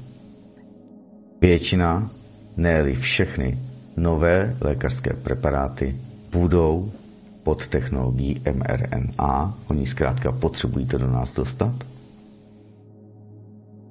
[1.40, 2.10] Většina,
[2.56, 3.58] ne všechny
[3.96, 5.96] nové lékařské preparáty
[6.32, 6.92] budou
[7.42, 9.54] pod technologií mRNA.
[9.66, 11.74] Oni zkrátka potřebují to do nás dostat.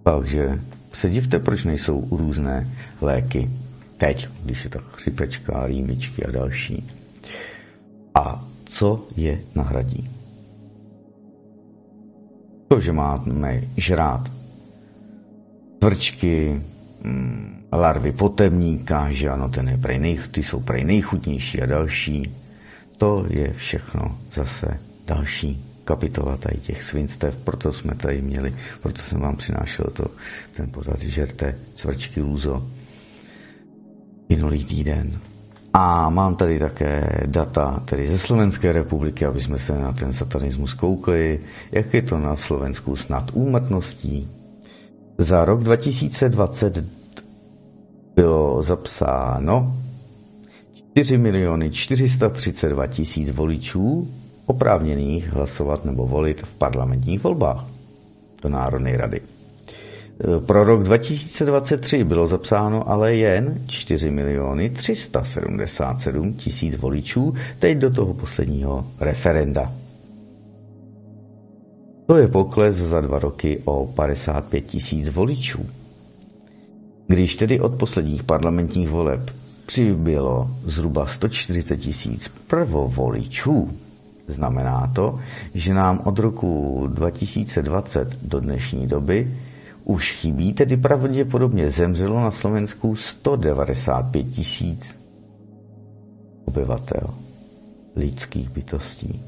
[0.03, 0.59] Takže
[0.93, 2.67] se divte, proč nejsou různé
[3.01, 3.49] léky
[3.97, 6.87] teď, když je to chřipečka, rýmičky a další.
[8.15, 10.09] A co je nahradí?
[12.67, 14.31] To, že máme žrát
[15.79, 16.61] tvrčky,
[17.03, 22.33] mm, larvy potemníka, že ano, ten je prej nej, ty jsou prej nejchutnější a další.
[22.97, 29.19] To je všechno zase další kapitola tady těch svinstev, proto jsme tady měli, proto jsem
[29.19, 30.05] vám přinášel to,
[30.53, 32.67] ten pořad žerte cvrčky lůzo
[34.29, 35.19] minulý týden.
[35.73, 40.73] A mám tady také data tedy ze Slovenské republiky, aby jsme se na ten satanismus
[40.73, 41.39] koukli,
[41.71, 44.27] jak je to na Slovensku snad úmrtností.
[45.17, 46.83] Za rok 2020
[48.15, 49.75] bylo zapsáno
[50.93, 54.07] 4 miliony 432 tisíc voličů
[54.45, 57.65] oprávněných hlasovat nebo volit v parlamentních volbách
[58.41, 59.21] do Národnej rady.
[60.45, 68.13] Pro rok 2023 bylo zapsáno ale jen 4 miliony 377 tisíc voličů, teď do toho
[68.13, 69.71] posledního referenda.
[72.05, 75.65] To je pokles za dva roky o 55 tisíc voličů.
[77.07, 79.31] Když tedy od posledních parlamentních voleb
[79.65, 83.69] přibylo zhruba 140 tisíc prvovoličů,
[84.27, 85.19] znamená to,
[85.53, 89.27] že nám od roku 2020 do dnešní doby
[89.83, 94.95] už chybí, tedy pravděpodobně zemřelo na Slovensku 195 tisíc
[96.45, 97.13] obyvatel
[97.95, 99.21] lidských bytostí.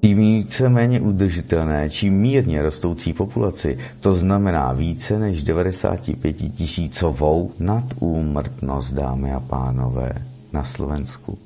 [0.00, 9.32] Tím víceméně udržitelné či mírně rostoucí populaci, to znamená více než 95 tisícovou nadúmrtnost, dámy
[9.32, 10.12] a pánové,
[10.52, 11.38] na Slovensku.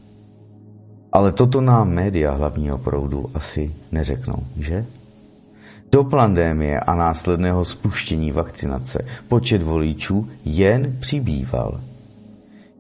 [1.12, 4.85] Ale toto nám média hlavního proudu asi neřeknou, že?
[5.95, 11.80] Do pandémie a následného spuštění vakcinace počet voličů jen přibýval.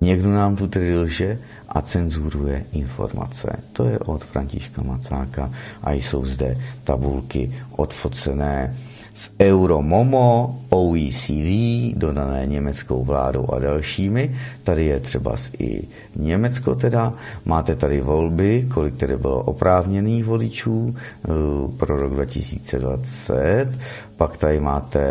[0.00, 1.38] Někdo nám tu tedy lže
[1.68, 3.56] a cenzuruje informace.
[3.72, 5.50] To je od Františka Macáka
[5.82, 8.76] a jsou zde tabulky odfocené
[9.22, 14.34] z Euromomo, OECD, dodané německou vládou a dalšími.
[14.64, 15.82] Tady je třeba i
[16.16, 17.12] Německo teda.
[17.44, 21.28] Máte tady volby, kolik tedy bylo oprávněných voličů eh,
[21.78, 23.66] pro rok 2020.
[24.16, 25.02] Pak tady máte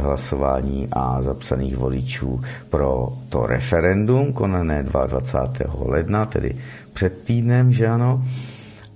[0.00, 2.40] hlasování a zapsaných voličů
[2.70, 5.74] pro to referendum, konané 22.
[5.86, 6.56] ledna, tedy
[6.92, 8.22] před týdnem, že ano.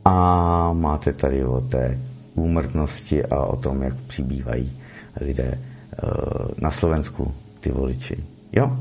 [0.04, 1.98] A máte tady o té
[2.34, 4.72] úmrtnosti a o tom, jak přibývají
[5.20, 5.98] lidé eh,
[6.58, 8.16] na Slovensku, ty voliči.
[8.52, 8.78] Jo?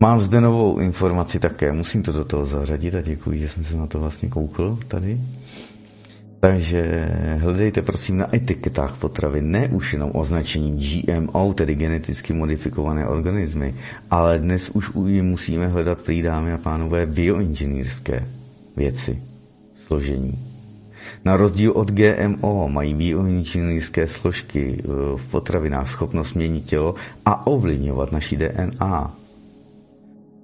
[0.00, 3.76] Mám zde novou informaci také, musím to do toho zařadit a děkuji, že jsem se
[3.76, 5.20] na to vlastně koukl tady.
[6.40, 6.82] Takže
[7.38, 13.74] hledejte prosím na etiketách potravy ne už jenom označení GMO, tedy geneticky modifikované organismy,
[14.10, 14.90] ale dnes už
[15.22, 18.26] musíme hledat prý dámy a pánové bioinženýrské
[18.76, 19.22] věci,
[19.86, 20.51] složení.
[21.24, 24.86] Na rozdíl od GMO mají bioinženýrské složky eh,
[25.16, 26.94] v potravinách schopnost měnit tělo
[27.26, 29.22] a ovlivňovat naší DNA.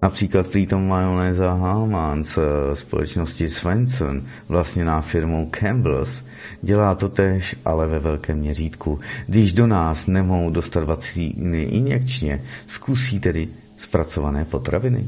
[0.02, 2.38] Například přítom majonéza Hallman z
[2.74, 6.24] společnosti Svensson, vlastněná firmou Campbell's,
[6.62, 9.00] dělá to tež, ale ve velkém měřítku.
[9.26, 15.06] Když do nás nemohou dostat vakcíny injekčně, zkusí tedy zpracované potraviny.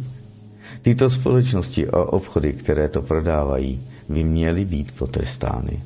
[0.82, 5.82] Tyto společnosti a obchody, které to prodávají, by měly být potrestány.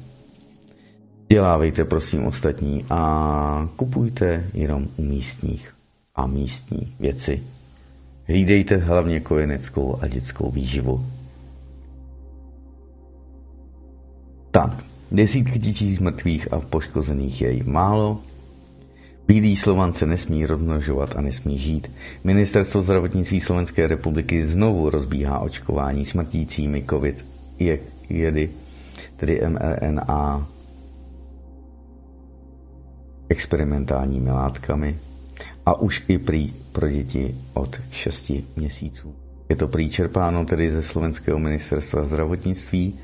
[1.28, 5.74] Dělávejte prosím ostatní a kupujte jenom u místních
[6.14, 7.42] a místní věci.
[8.26, 11.06] Hlídejte hlavně kojeneckou a dětskou výživu.
[14.50, 18.20] Tak, desítky tisíc mrtvých a poškozených je jí málo.
[19.28, 21.90] Bílý Slovan se nesmí rozmnožovat a nesmí žít.
[22.24, 27.33] Ministerstvo zdravotnictví Slovenské republiky znovu rozbíhá očkování smrtícími COVID
[28.08, 28.50] jedy,
[29.16, 30.46] tedy mRNA,
[33.28, 34.96] experimentálními látkami
[35.66, 39.14] a už i prý pro děti od 6 měsíců.
[39.48, 42.94] Je to prý čerpáno tedy ze slovenského ministerstva zdravotnictví,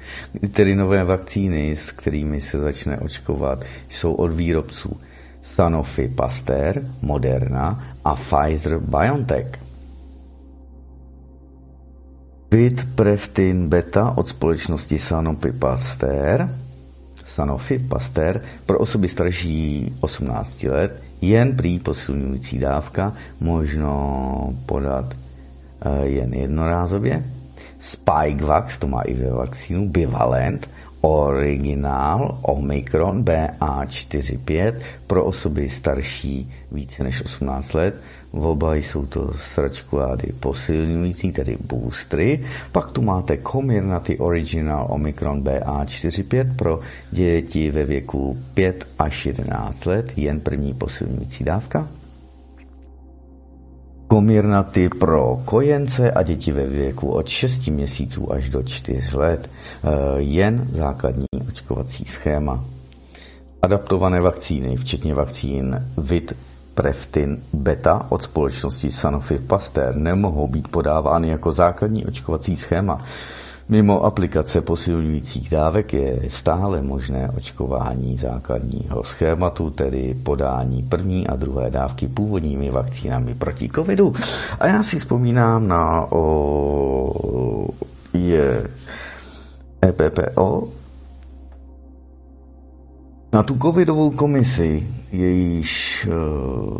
[0.53, 5.01] tedy nové vakcíny, s kterými se začne očkovat, jsou od výrobců
[5.43, 9.70] Sanofi Pasteur, Moderna a Pfizer BioNTech.
[12.51, 16.49] Vit Preftin Beta od společnosti Sanofi Pasteur.
[17.25, 21.03] Sanofi Pasteur pro osoby starší 18 let.
[21.21, 27.25] Jen prý posilňující dávka, možno podat eh, jen jednorázově.
[27.81, 30.69] Spikevax, to má i ve vakcínu, Bivalent,
[31.01, 34.75] originál Omicron BA45
[35.07, 37.95] pro osoby starší více než 18 let
[38.33, 42.45] Oba jsou to sračkovády posilňující, tedy boostry.
[42.73, 50.13] Pak tu máte Comirnaty Original Omicron BA45 pro děti ve věku 5 až 11 let,
[50.17, 51.89] jen první posilňující dávka.
[54.13, 59.51] Comirnaty pro kojence a děti ve věku od 6 měsíců až do 4 let,
[59.85, 62.65] eh, jen základní očkovací schéma.
[63.63, 66.33] Adaptované vakcíny, včetně vakcín VIT
[66.75, 73.05] Preftin beta od společnosti Sanofi Pasteur nemohou být podávány jako základní očkovací schéma.
[73.69, 81.71] Mimo aplikace posilujících dávek je stále možné očkování základního schématu, tedy podání první a druhé
[81.71, 84.13] dávky původními vakcínami proti covidu.
[84.61, 87.69] A já si vzpomínám na o,
[88.15, 88.67] je
[89.85, 90.69] EPPO,
[93.33, 96.79] na tu covidovou komisi, jejíž uh,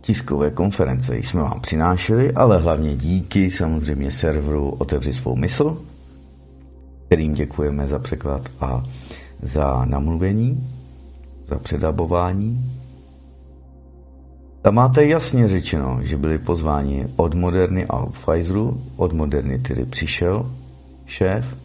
[0.00, 5.82] tiskové konference jsme vám přinášeli, ale hlavně díky samozřejmě serveru Otevři svou mysl,
[7.06, 8.84] kterým děkujeme za překlad a
[9.42, 10.66] za namluvení,
[11.44, 12.72] za předabování.
[14.62, 18.80] Tam máte jasně řečeno, že byli pozváni od Moderny a Pfizeru.
[18.96, 20.50] Od Moderny tedy přišel
[21.06, 21.61] šéf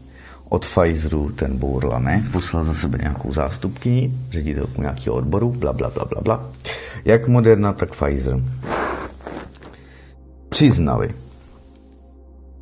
[0.49, 5.89] od Pfizeru ten Bourla ne, poslal za sebe nějakou zástupky, ředitelku nějakého odboru, bla, bla,
[5.89, 6.51] bla, bla, bla.
[7.05, 8.39] Jak Moderna, tak Pfizer.
[10.49, 11.09] Přiznali,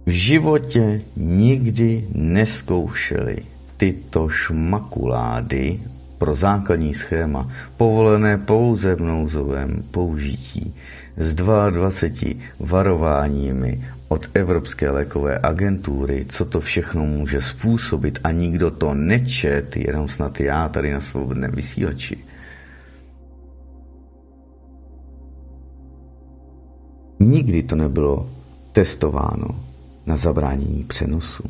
[0.05, 3.37] v životě nikdy neskoušeli
[3.77, 5.79] tyto šmakulády
[6.17, 10.73] pro základní schéma, povolené pouze v nouzovém použití,
[11.17, 18.93] s 22 varováními od Evropské lékové agentury, co to všechno může způsobit a nikdo to
[18.93, 22.17] nečet, jenom snad já tady na svobodném vysílači.
[27.19, 28.29] Nikdy to nebylo
[28.71, 29.47] testováno
[30.05, 31.43] na zabránění přenosu.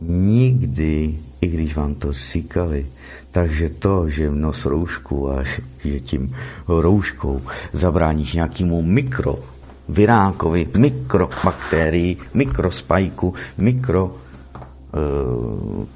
[0.00, 2.86] Nikdy, i když vám to říkali,
[3.30, 5.42] takže to, že nos roušku a
[5.84, 6.34] že tím
[6.68, 7.40] rouškou
[7.72, 9.53] zabráníš nějakému mikro
[9.88, 14.98] virákovi, mikrobakterii, mikrospajku, mikro eh,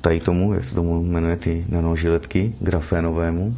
[0.01, 3.57] tady tomu, jak se tomu jmenuje ty nanožiletky, grafénovému,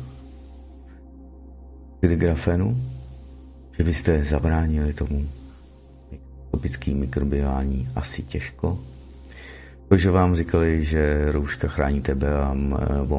[2.00, 2.76] tedy grafénu,
[3.78, 5.24] že byste zabránili tomu
[6.50, 8.78] mikroskopický mikrobiální asi těžko.
[9.88, 12.54] To, že vám říkali, že rouška chrání tebe a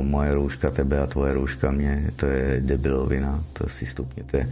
[0.02, 4.48] moje rouška tebe a tvoje rouška mě, to je debilovina, to si stupněte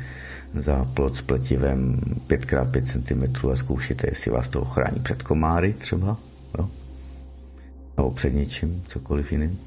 [0.58, 6.18] za plot s pletivem 5x5 cm a zkoušíte, jestli vás to ochrání před komáry třeba,
[6.58, 6.70] jo?
[7.98, 9.60] nebo před něčím, cokoliv jiným.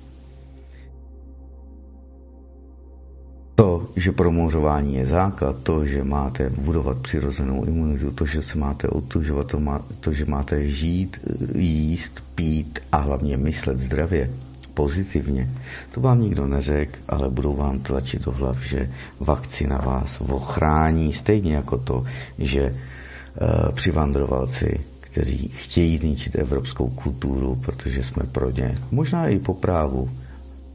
[3.55, 8.89] To, že promouřování je základ, to, že máte budovat přirozenou imunitu, to, že se máte
[8.89, 9.61] otužovat, to,
[10.01, 11.20] to že máte žít,
[11.55, 14.30] jíst, pít a hlavně myslet zdravě,
[14.74, 15.48] pozitivně.
[15.94, 21.54] To vám nikdo neřekl, ale budou vám tlačit do hlav, že vakcina vás ochrání, stejně
[21.54, 22.04] jako to,
[22.38, 29.54] že uh, přivandrovalci, kteří chtějí zničit evropskou kulturu, protože jsme pro ně, možná i po
[29.54, 30.10] právu,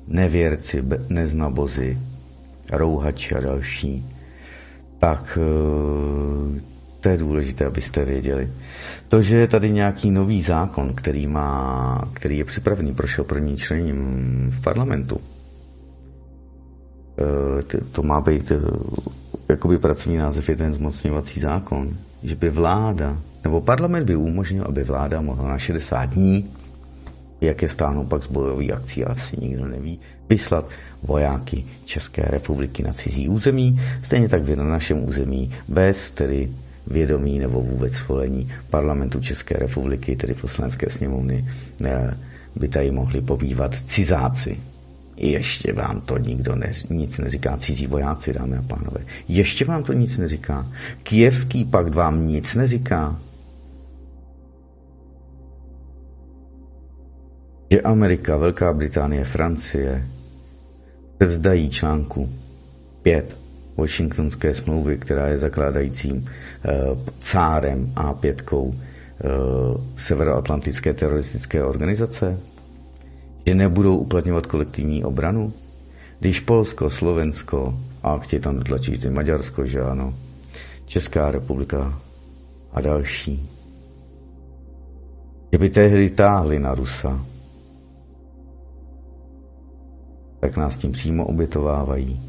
[0.08, 1.98] nevěrci, neznabozy,
[2.72, 4.06] rouhači a další,
[5.00, 6.58] tak uh,
[7.08, 8.52] to je důležité, abyste věděli.
[9.08, 13.98] To, že je tady nějaký nový zákon, který, má, který je připravený, prošel první člením
[14.60, 15.18] v parlamentu,
[17.20, 18.60] eh, to má být eh,
[19.50, 21.90] jakoby pracovní název jeden zmocňovací zákon,
[22.24, 26.46] že by vláda, nebo parlament by umožnil, aby vláda mohla na 60 dní,
[27.42, 30.00] jak je stáhnou pak z bojových akcí, asi nikdo neví,
[30.30, 30.66] vyslat
[31.04, 36.50] vojáky České republiky na cizí území, stejně tak na našem území bez tedy
[36.92, 41.46] vědomí nebo vůbec svolení parlamentu České republiky, tedy poslanecké sněmovny,
[41.86, 42.14] eh,
[42.56, 44.58] by tady mohli pobývat cizáci.
[45.18, 49.02] Ještě vám to nikdo ne, nic neříká, cizí vojáci, dámy a pánové.
[49.28, 50.68] Ještě vám to nic neříká.
[51.04, 53.20] Kijevský pakt vám nic neříká.
[57.72, 60.08] Že Amerika, Velká Británie, Francie
[61.22, 62.30] se vzdají článku
[63.02, 63.38] 5
[63.78, 66.30] Washingtonské smlouvy, která je zakládajícím
[67.22, 69.28] cárem a pětkou eh,
[69.98, 72.40] Severoatlantické teroristické organizace?
[73.48, 75.54] Že nebudou uplatňovat kolektivní obranu?
[76.20, 80.14] Když Polsko, Slovensko a chtějí tam dotlačit i Maďarsko, že ano,
[80.86, 82.00] Česká republika
[82.72, 83.50] a další,
[85.52, 87.26] že by tehdy táhli na Rusa,
[90.40, 92.27] tak nás tím přímo obětovávají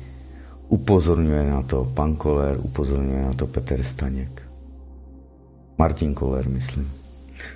[0.68, 4.42] Upozorňuje na to pan Koller, upozorňuje na to Petr Staněk.
[5.78, 6.90] Martin Koller, myslím.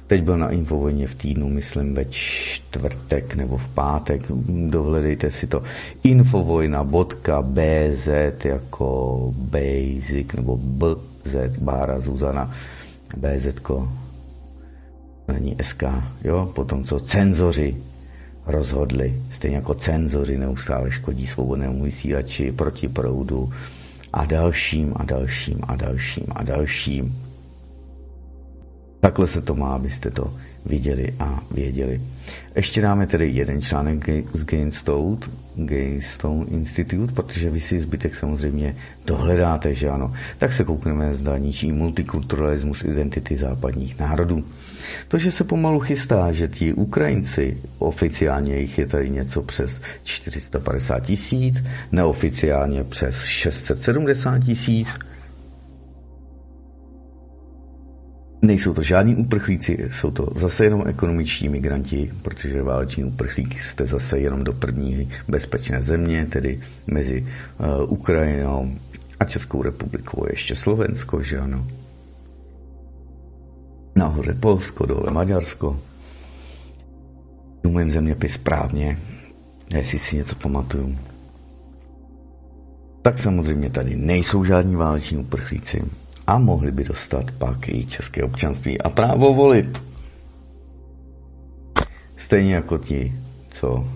[0.07, 4.23] Teď byl na Infovojně v týdnu, myslím ve čtvrtek nebo v pátek,
[4.71, 5.63] dohledejte si to.
[6.03, 8.07] Infovojna.bz
[8.45, 12.55] jako basic nebo BZ, Bára Zuzana,
[13.17, 13.47] BZ
[15.29, 15.83] není SK,
[16.25, 17.77] jo, potom co cenzoři
[18.47, 23.53] rozhodli, stejně jako cenzoři neustále škodí svobodnému vysílači proti proudu
[24.13, 27.17] a dalším a dalším a dalším a dalším.
[29.01, 30.35] Takhle se to má, abyste to
[30.67, 32.01] viděli a věděli.
[32.57, 35.17] Ještě dáme tedy jeden článek z Gainstone,
[35.57, 40.13] Gainstone Institute, protože vy si zbytek samozřejmě dohledáte, že ano.
[40.39, 44.45] Tak se koukneme, zda ničí multikulturalismus identity západních národů.
[45.09, 51.01] To, že se pomalu chystá, že ti Ukrajinci, oficiálně jich je tady něco přes 450
[51.01, 54.89] tisíc, neoficiálně přes 670 tisíc,
[58.45, 64.19] Nejsou to žádní uprchlíci, jsou to zase jenom ekonomičtí migranti, protože váleční uprchlík jste zase
[64.19, 67.27] jenom do první bezpečné země, tedy mezi
[67.59, 68.73] uh, Ukrajinou
[69.21, 71.67] a Českou republikou ještě Slovensko, že ano.
[73.97, 75.81] Nahoře Polsko, dole Maďarsko.
[77.67, 78.99] Umím zeměpis správně,
[79.75, 80.99] jestli si něco pamatuju.
[83.03, 85.83] Tak samozřejmě tady nejsou žádní váleční uprchlíci
[86.27, 89.83] a mohli by dostat pak i české občanství a právo volit.
[92.17, 93.13] Stejně jako ti,
[93.51, 93.89] co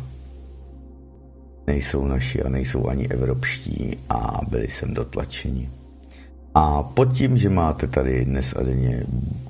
[1.66, 5.70] nejsou naši a nejsou ani evropští a byli sem dotlačeni.
[6.54, 9.04] A pod tím, že máte tady dnes a denně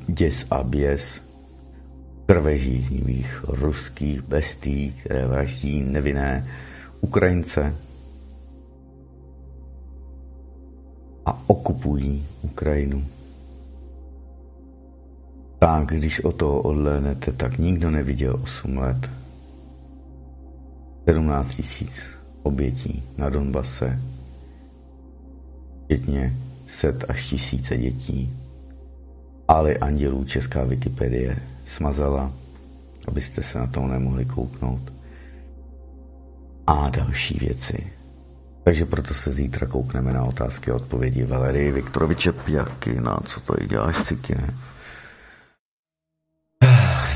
[0.07, 1.21] děs a běs
[2.27, 6.47] krvežíznivých ruských bestí, které vraždí nevinné
[7.01, 7.75] Ukrajince,
[11.27, 13.05] a okupují Ukrajinu.
[15.59, 19.11] Tak, když o to odhlédnete, tak nikdo neviděl 8 let.
[21.09, 21.93] 17 tisíc
[22.43, 24.01] obětí na Donbase,
[25.85, 28.31] včetně set až tisíce dětí.
[29.49, 32.33] Ale andělů Česká Wikipedie smazala,
[33.09, 34.93] abyste se na to nemohli kouknout.
[36.67, 37.96] A další věci.
[38.67, 43.01] Takže proto se zítra koukneme na otázky a odpovědi Valerii Viktoroviče Pěrky.
[43.01, 44.55] Na co to děláš, ciky, ne?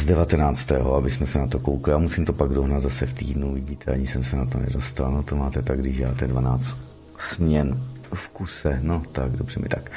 [0.01, 0.73] Z 19.
[0.73, 1.93] aby jsme se na to koukli.
[1.93, 5.13] Já musím to pak dohnat zase v týdnu, vidíte, ani jsem se na to nedostal.
[5.13, 6.77] No to máte tak, když děláte 12
[7.19, 7.81] směn
[8.15, 8.79] v kuse.
[8.83, 9.91] No tak, dobře mi tak.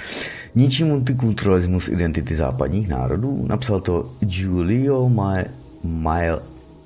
[0.55, 5.09] Ničí multikulturalismus identity západních národů, napsal to Giulio
[5.83, 6.41] Mael,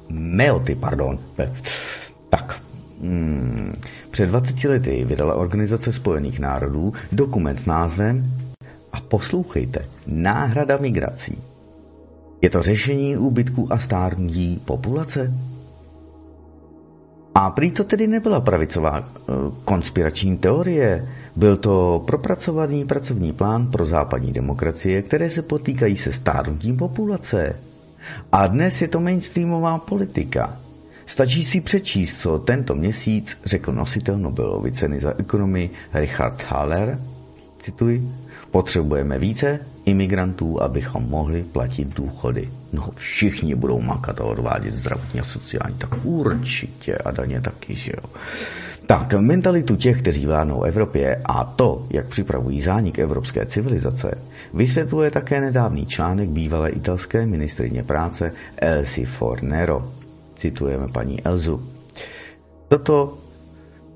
[0.09, 1.19] Meoty, pardon.
[2.29, 2.61] Tak,
[3.01, 3.73] Hmm.
[4.17, 8.31] Před 20 lety vydala Organizace spojených národů dokument s názvem
[8.93, 11.37] a poslouchejte, náhrada migrací.
[12.41, 15.33] Je to řešení úbytku a stárnutí populace?
[17.35, 19.31] A prý to tedy nebyla pravicová eh,
[19.65, 26.77] konspirační teorie, byl to propracovaný pracovní plán pro západní demokracie, které se potýkají se stárnutím
[26.77, 27.55] populace.
[28.31, 30.57] A dnes je to mainstreamová politika.
[31.07, 36.99] Stačí si přečíst, co tento měsíc řekl nositel Nobelovy ceny za ekonomii Richard Haller,
[37.59, 38.11] cituji,
[38.51, 42.49] potřebujeme více imigrantů, abychom mohli platit důchody.
[42.73, 47.91] No všichni budou makat a odvádět zdravotní a sociální, tak určitě a daně taky, že
[47.97, 48.09] jo.
[48.85, 54.11] Tak, mentalitu těch, kteří vládnou Evropě a to, jak připravují zánik evropské civilizace,
[54.53, 59.91] vysvětluje také nedávný článek bývalé italské ministrině práce Elsie Fornero.
[60.37, 61.61] Citujeme paní Elzu.
[62.67, 63.17] Toto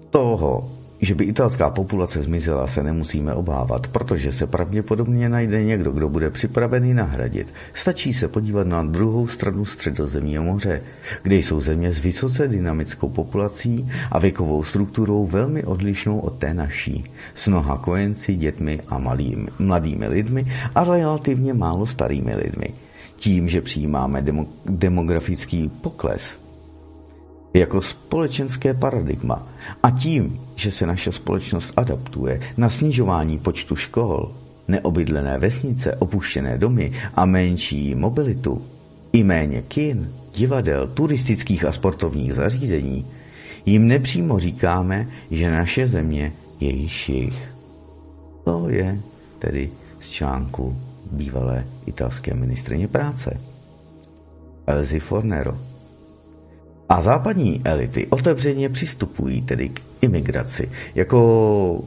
[0.10, 0.70] toho
[1.02, 6.30] že by italská populace zmizela, se nemusíme obávat, protože se pravděpodobně najde někdo, kdo bude
[6.30, 7.48] připravený nahradit.
[7.74, 10.82] Stačí se podívat na druhou stranu středozemního moře,
[11.24, 17.04] kde jsou země s vysoce dynamickou populací a věkovou strukturou velmi odlišnou od té naší,
[17.36, 22.68] s mnoha kojenci, dětmi a malými, mladými lidmi a relativně málo starými lidmi.
[23.22, 26.40] Tím, že přijímáme demo, demografický pokles,
[27.54, 29.48] jako společenské paradigma
[29.84, 34.32] a tím, že se naše společnost adaptuje na snižování počtu škol,
[34.68, 38.62] neobydlené vesnice, opuštěné domy a menší mobilitu,
[39.14, 43.06] i méně kin, divadel, turistických a sportovních zařízení,
[43.66, 47.52] jim nepřímo říkáme, že naše země je již jejich.
[48.44, 49.00] To je
[49.40, 49.70] tedy
[50.00, 53.38] z článku bývalé italské ministrině práce.
[54.68, 55.58] Elzi Fornero.
[56.90, 61.84] A západní elity otevřeně přistupují tedy k imigraci jako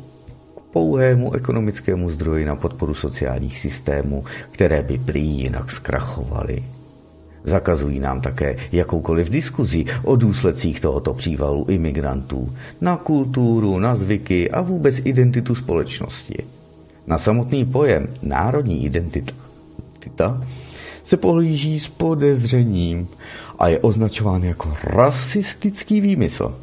[0.57, 6.63] k pouhému ekonomickému zdroji na podporu sociálních systémů, které by prý jinak zkrachovaly.
[7.45, 14.61] Zakazují nám také jakoukoliv diskuzi o důsledcích tohoto přívalu imigrantů na kulturu, na zvyky a
[14.63, 16.45] vůbec identitu společnosti.
[17.07, 19.35] Na samotný pojem národní identita
[21.05, 23.09] se pohlíží s podezřením
[23.59, 26.55] a je označován jako rasistický výmysl.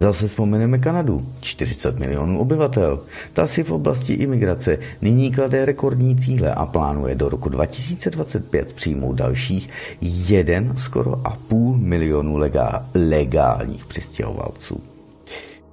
[0.00, 3.00] Zase vzpomeneme Kanadu, 40 milionů obyvatel.
[3.32, 9.12] Ta si v oblasti imigrace nyní klade rekordní cíle a plánuje do roku 2025 přijmout
[9.14, 9.68] dalších
[10.00, 12.36] jeden skoro a půl milionu
[12.94, 14.97] legálních přistěhovalců.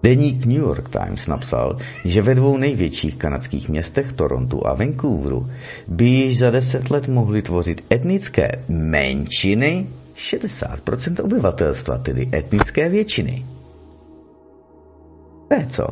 [0.05, 5.49] Deník New York Times napsal, že ve dvou největších kanadských městech Torontu a Vancouveru
[5.87, 13.45] by již za deset let mohly tvořit etnické menšiny 60% obyvatelstva, tedy etnické většiny.
[15.47, 15.87] To je co?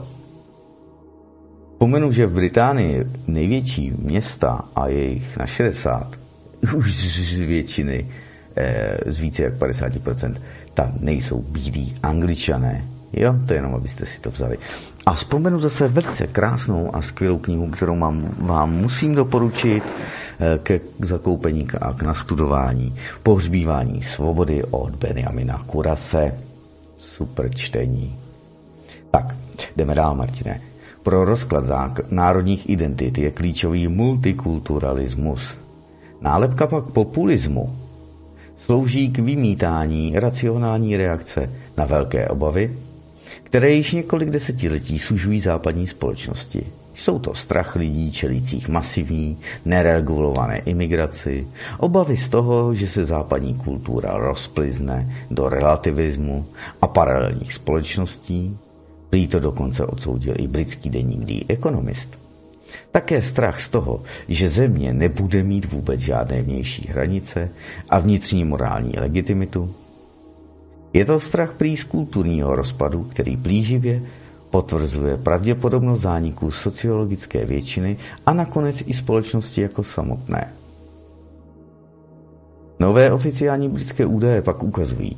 [1.77, 6.15] Pomenu, že v Británii největší města a jejich na 60
[6.77, 8.07] už z většiny
[8.55, 10.35] eh, z více jak 50%
[10.73, 14.57] tam nejsou bílí angličané, Jo, to je jenom, abyste si to vzali.
[15.05, 20.79] A vzpomenu zase velice krásnou a skvělou knihu, kterou mám, vám musím doporučit eh, ke
[20.99, 22.95] zakoupení a k nastudování.
[23.23, 26.31] Pohřbívání svobody od Benjamina Kurase.
[26.97, 28.15] Super čtení.
[29.11, 29.35] Tak,
[29.77, 30.61] jdeme dál, Martine.
[31.03, 35.57] Pro rozklad zák- národních identit je klíčový multikulturalismus.
[36.21, 37.75] Nálepka pak populismu
[38.57, 42.77] slouží k vymítání racionální reakce na velké obavy,
[43.43, 46.65] které již několik desetiletí sužují západní společnosti.
[46.95, 51.47] Jsou to strach lidí čelících masivní, neregulované imigraci,
[51.79, 56.45] obavy z toho, že se západní kultura rozplizne do relativismu
[56.81, 58.57] a paralelních společností,
[59.09, 62.17] prý to dokonce odsoudil i britský denník The Economist.
[62.91, 67.49] Také strach z toho, že země nebude mít vůbec žádné vnější hranice
[67.89, 69.75] a vnitřní morální legitimitu,
[70.93, 74.01] je to strach prý z kulturního rozpadu, který plíživě
[74.49, 80.53] potvrzuje pravděpodobnost zániku sociologické většiny a nakonec i společnosti jako samotné.
[82.79, 85.17] Nové oficiální britské údaje pak ukazují,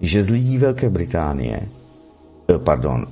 [0.00, 1.60] že z lidí Velké Británie,
[2.48, 3.06] eh, pardon,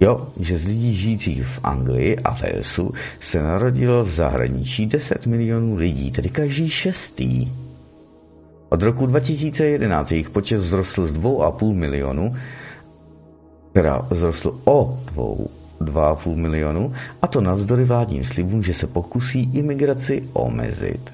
[0.00, 5.76] jo, že z lidí žijících v Anglii a Walesu se narodilo v zahraničí 10 milionů
[5.76, 7.65] lidí, tedy každý šestý.
[8.68, 12.34] Od roku 2011 jejich počet vzrostl z 2,5 milionu,
[13.72, 14.98] teda vzrostl o
[15.80, 16.92] 2,5 milionu,
[17.22, 21.10] a to navzdory vládním slibům, že se pokusí imigraci omezit.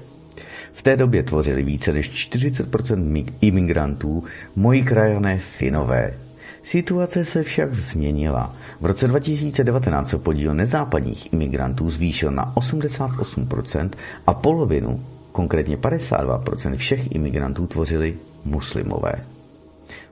[0.73, 4.25] V té době tvořili více než 40% imigrantů
[4.57, 6.15] moji krajané Finové.
[6.63, 8.57] Situace se však změnila.
[8.81, 13.91] V roce 2019 se podíl nezápadních imigrantů zvýšil na 88%
[14.27, 15.01] a polovinu,
[15.33, 18.15] konkrétně 52% všech imigrantů tvořili
[18.45, 19.13] muslimové.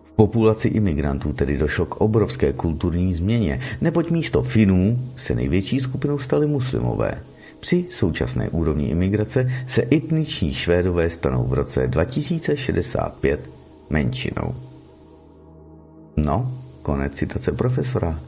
[0.04, 6.18] V populaci imigrantů tedy došlo k obrovské kulturní změně, neboť místo Finů se největší skupinou
[6.18, 7.12] stali muslimové.
[7.60, 13.50] Při současné úrovni imigrace se etniční Švédové stanou v roce 2065
[13.90, 14.54] menšinou.
[16.16, 16.52] No,
[16.82, 18.18] konec citace profesora.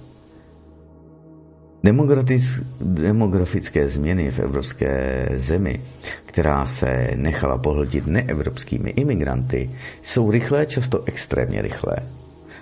[2.81, 5.81] Demografické změny v evropské zemi,
[6.27, 9.71] která se nechala pohltit neevropskými imigranty,
[10.03, 11.97] jsou rychlé, často extrémně rychlé.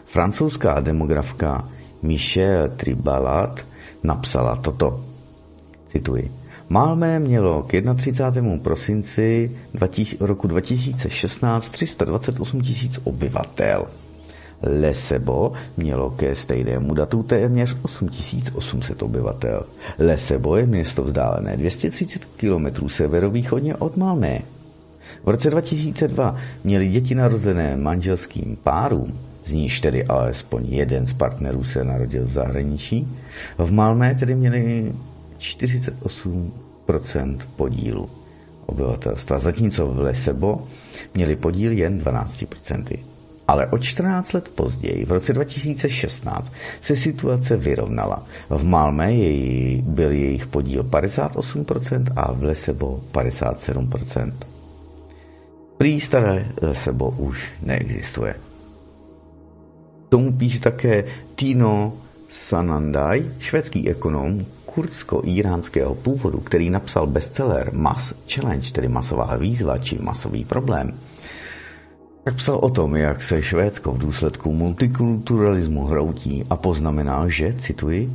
[0.06, 1.68] Francouzská demografka
[2.02, 3.60] Michelle Tribalat
[4.02, 5.04] napsala toto.
[5.86, 6.30] Cituji.
[6.68, 8.56] Malmé mělo k 31.
[8.62, 9.56] prosinci
[10.20, 13.86] roku 2016 328 tisíc obyvatel.
[14.62, 19.62] Lesebo mělo ke stejnému datu téměř 8800 obyvatel.
[19.98, 24.38] Lesebo je město vzdálené 230 km severovýchodně od Malmé.
[25.24, 31.64] V roce 2002 měli děti narozené manželským párům, z níž tedy alespoň jeden z partnerů
[31.64, 33.08] se narodil v zahraničí,
[33.58, 34.92] v Malmé tedy měli
[35.38, 38.08] 48% podílu
[38.66, 40.58] obyvatelstva, zatímco v Lesebo
[41.14, 42.98] měli podíl jen 12%.
[43.48, 48.26] Ale o 14 let později, v roce 2016, se situace vyrovnala.
[48.50, 54.32] V Malmé jej, byl jejich podíl 58% a v Lesebo 57%.
[55.78, 58.34] Prý staré Lesebo už neexistuje.
[60.08, 61.92] Tomu píše také Tino
[62.28, 70.44] Sanandaj, švédský ekonom kurdsko-iránského původu, který napsal bestseller Mass Challenge, tedy masová výzva či masový
[70.44, 70.92] problém,
[72.28, 78.10] tak psal o tom, jak se Švédsko v důsledku multikulturalismu hroutí a poznamenal, že, cituji,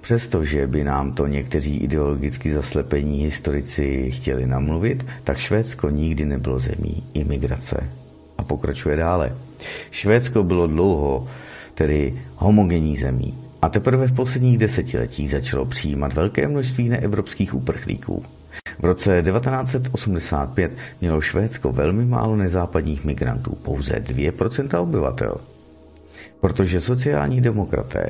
[0.00, 7.02] Přestože by nám to někteří ideologicky zaslepení historici chtěli namluvit, tak Švédsko nikdy nebylo zemí
[7.14, 7.90] imigrace.
[8.38, 9.36] A pokračuje dále.
[9.90, 11.28] Švédsko bylo dlouho
[11.74, 18.22] tedy homogenní zemí a teprve v posledních desetiletích začalo přijímat velké množství neevropských uprchlíků.
[18.78, 25.34] V roce 1985 mělo Švédsko velmi málo nezápadních migrantů, pouze 2% obyvatel.
[26.40, 28.06] Protože sociální demokraté,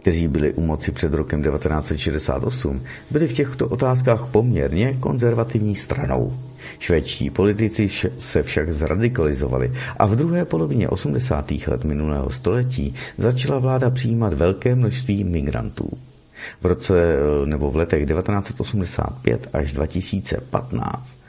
[0.00, 6.32] kteří byli u moci před rokem 1968, byli v těchto otázkách poměrně konzervativní stranou.
[6.78, 11.50] Švédští politici se však zradikalizovali a v druhé polovině 80.
[11.66, 15.88] let minulého století začala vláda přijímat velké množství migrantů.
[16.60, 21.20] V roce nebo v letech 1985 až 2015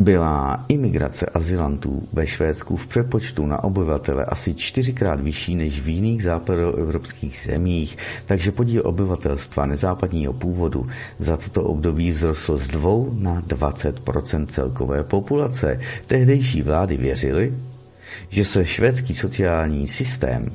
[0.00, 6.22] byla imigrace azylantů ve Švédsku v přepočtu na obyvatele asi čtyřikrát vyšší než v jiných
[6.22, 10.86] západoevropských zemích, takže podíl obyvatelstva nezápadního původu
[11.18, 15.80] za toto období vzrostl z 2 na 20% celkové populace.
[16.06, 17.52] Tehdejší vlády věřily,
[18.30, 20.50] že se švédský sociální systém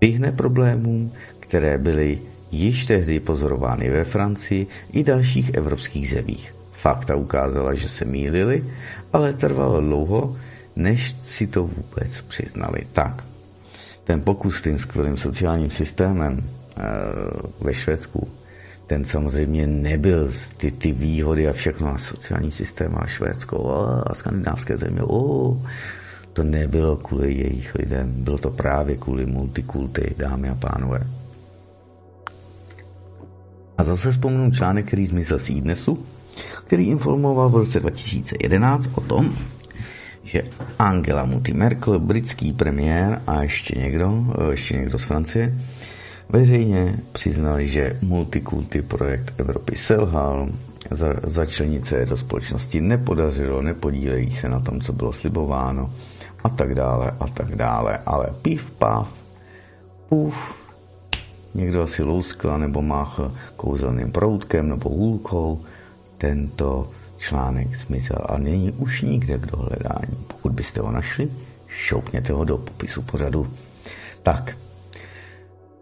[0.00, 1.12] vyhne problémům,
[1.52, 2.18] které byly
[2.50, 6.54] již tehdy pozorovány ve Francii i dalších evropských zemích.
[6.72, 8.64] Fakta ukázala, že se mýlili,
[9.12, 10.36] ale trvalo dlouho,
[10.76, 12.80] než si to vůbec přiznali.
[12.92, 13.24] Tak,
[14.04, 16.44] ten pokus tím skvělým sociálním systémem e,
[17.64, 18.28] ve Švédsku,
[18.86, 24.14] ten samozřejmě nebyl ty, ty výhody a všechno a sociální systém a Švédsko a, a
[24.14, 25.02] skandinávské země.
[25.02, 25.56] O,
[26.32, 31.21] to nebylo kvůli jejich lidem, bylo to právě kvůli multikulty, dámy a pánové.
[33.78, 35.98] A zase vzpomenu článek, který zmizel z dnesu,
[36.66, 39.36] který informoval v roce 2011 o tom,
[40.24, 40.42] že
[40.78, 45.54] Angela Mutti Merkel, britský premiér a ještě někdo, ještě někdo z Francie,
[46.28, 50.48] veřejně přiznali, že multikulty projekt Evropy selhal,
[50.90, 55.90] za, začlenit se do společnosti nepodařilo, nepodílejí se na tom, co bylo slibováno
[56.44, 57.98] a tak dále a tak dále.
[58.06, 59.08] Ale pív, pav,
[60.08, 60.61] půf,
[61.54, 65.60] někdo asi louskl nebo máchl kouzelným proutkem nebo hůlkou,
[66.18, 66.88] tento
[67.18, 70.16] článek zmizel a není už nikde k dohledání.
[70.26, 71.28] Pokud byste ho našli,
[71.68, 73.46] šoupněte ho do popisu pořadu.
[74.22, 74.56] Tak,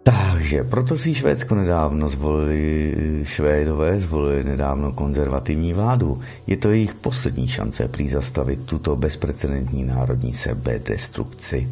[0.03, 2.95] takže proto si Švédsko nedávno zvolili,
[3.25, 6.21] Švédové zvolili nedávno konzervativní vládu.
[6.47, 11.69] Je to jejich poslední šance prý zastavit tuto bezprecedentní národní sebedestrukci.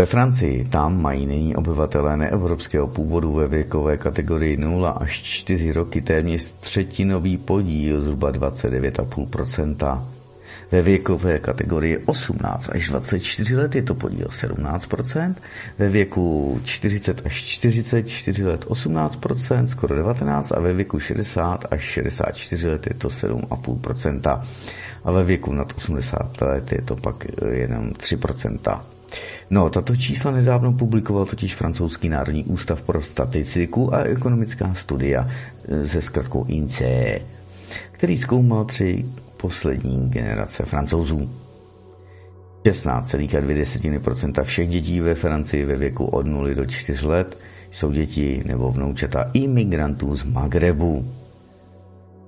[0.00, 6.00] Ve Francii tam mají nyní obyvatelé neevropského původu ve věkové kategorii 0 až 4 roky
[6.02, 10.02] téměř třetinový podíl, zhruba 29,5%.
[10.72, 15.34] Ve věkové kategorii 18 až 24 let je to podíl 17%,
[15.78, 22.68] ve věku 40 až 44 let 18%, skoro 19% a ve věku 60 až 64
[22.68, 24.44] let je to 7,5%
[25.04, 28.80] a ve věku nad 80 let je to pak jenom 3%.
[29.50, 35.28] No, tato čísla nedávno publikoval totiž francouzský Národní ústav pro statistiku a ekonomická studia
[35.86, 37.20] se zkratkou INSEE,
[37.92, 39.04] který zkoumal tři
[39.36, 41.30] poslední generace francouzů.
[42.64, 47.38] 16,2% všech dětí ve Francii ve věku od 0 do 4 let
[47.72, 51.04] jsou děti nebo vnoučata imigrantů z Magrebu.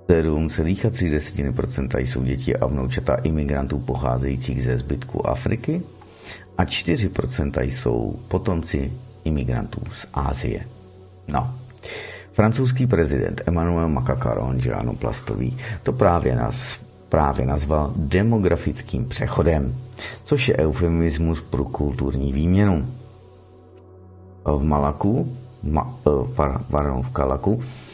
[0.08, 5.82] 7,3% jsou děti a vnoučata imigrantů pocházejících ze zbytku Afriky
[6.58, 8.92] a 4% jsou potomci
[9.24, 10.60] imigrantů z Ázie.
[11.28, 11.54] No,
[12.32, 16.76] francouzský prezident Emmanuel Macron, že ano, plastový, to právě nás
[17.12, 19.74] právě nazval demografickým přechodem,
[20.24, 22.86] což je eufemismus pro kulturní výměnu.
[24.44, 26.10] V Malaku, ma, eh,
[26.70, 27.91] pardon, v Kalaku, eh,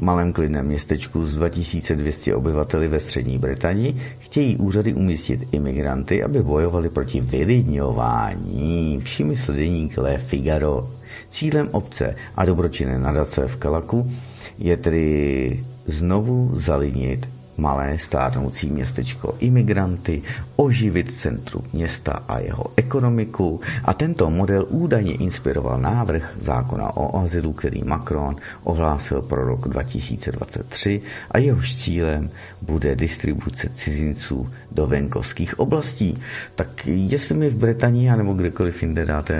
[0.00, 6.88] malém klidném městečku s 2200 obyvateli ve střední Británii, chtějí úřady umístit imigranty, aby bojovali
[6.88, 9.00] proti vylidňování.
[9.02, 10.90] Všimi sledeník Le Figaro.
[11.30, 14.10] Cílem obce a dobročinné nadace v Kalaku
[14.58, 17.28] je tedy znovu zalinit
[17.62, 20.22] malé stárnoucí městečko imigranty,
[20.56, 27.52] oživit centrum města a jeho ekonomiku a tento model údajně inspiroval návrh zákona o azylu,
[27.52, 32.30] který Macron ohlásil pro rok 2023 a jehož cílem
[32.62, 36.18] bude distribuce cizinců do venkovských oblastí.
[36.54, 39.34] Tak jestli mi v Británii nebo kdekoliv jinde dáte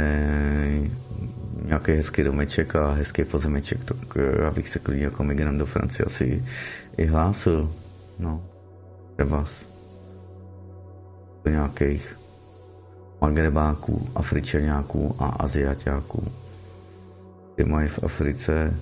[1.64, 4.16] nějaký hezký domeček a hezký pozemeček, tak
[4.48, 6.42] abych se klidně jako migrant do Francie asi
[6.96, 7.72] i hlásil.
[8.18, 8.42] No,
[9.16, 9.46] třeba
[11.50, 12.18] nějakých
[13.20, 16.24] magrebáků, afričaňáků a aziatáků.
[17.54, 18.76] Ty mají v Africe eh,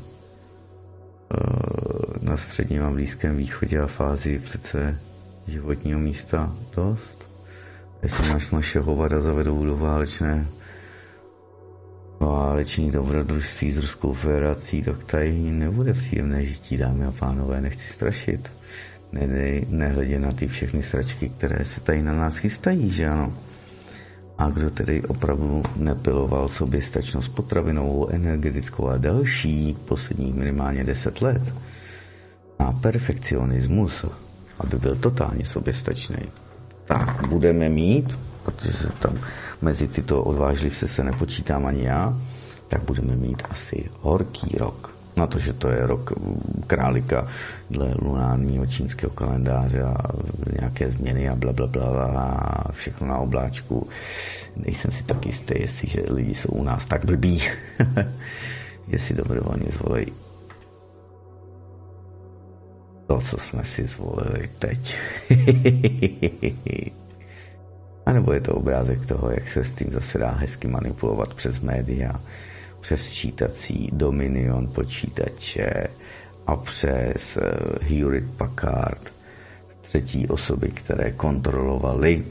[2.22, 5.00] na středním a blízkém východě a fázi přece
[5.46, 7.24] životního místa dost.
[8.02, 10.46] Jestli máš naše hovada zavedou do válečné
[12.20, 18.59] váleční dobrodružství s Ruskou federací, tak tady nebude příjemné žití, dámy a pánové, nechci strašit
[19.68, 23.32] nehledě na ty všechny sračky, které se tady na nás chystají, že ano.
[24.38, 31.42] A kdo tedy opravdu nepiloval sobě stačnost potravinovou, energetickou a další posledních minimálně 10 let?
[32.58, 34.04] A perfekcionismus,
[34.60, 36.16] aby byl totálně soběstačný,
[36.84, 39.18] tak budeme mít, protože se tam
[39.62, 42.14] mezi tyto odvážlivce se nepočítám ani já,
[42.68, 46.12] tak budeme mít asi horký rok na to, že to je rok
[46.66, 47.28] králika
[47.70, 49.96] dle lunárního čínského kalendáře a
[50.60, 53.88] nějaké změny a bla, bla, bla a všechno na obláčku.
[54.56, 57.42] Nejsem si tak jistý, jestli že lidi jsou u nás tak blbí,
[58.92, 60.06] že si dobrovolně zvolej
[63.06, 64.94] to, co jsme si zvolili teď.
[68.06, 71.60] a nebo je to obrázek toho, jak se s tím zase dá hezky manipulovat přes
[71.60, 72.12] média
[72.80, 75.86] přes čítací Dominion počítače
[76.46, 77.42] a přes eh,
[77.84, 79.12] Hewlett Packard
[79.80, 82.24] třetí osoby, které kontrolovaly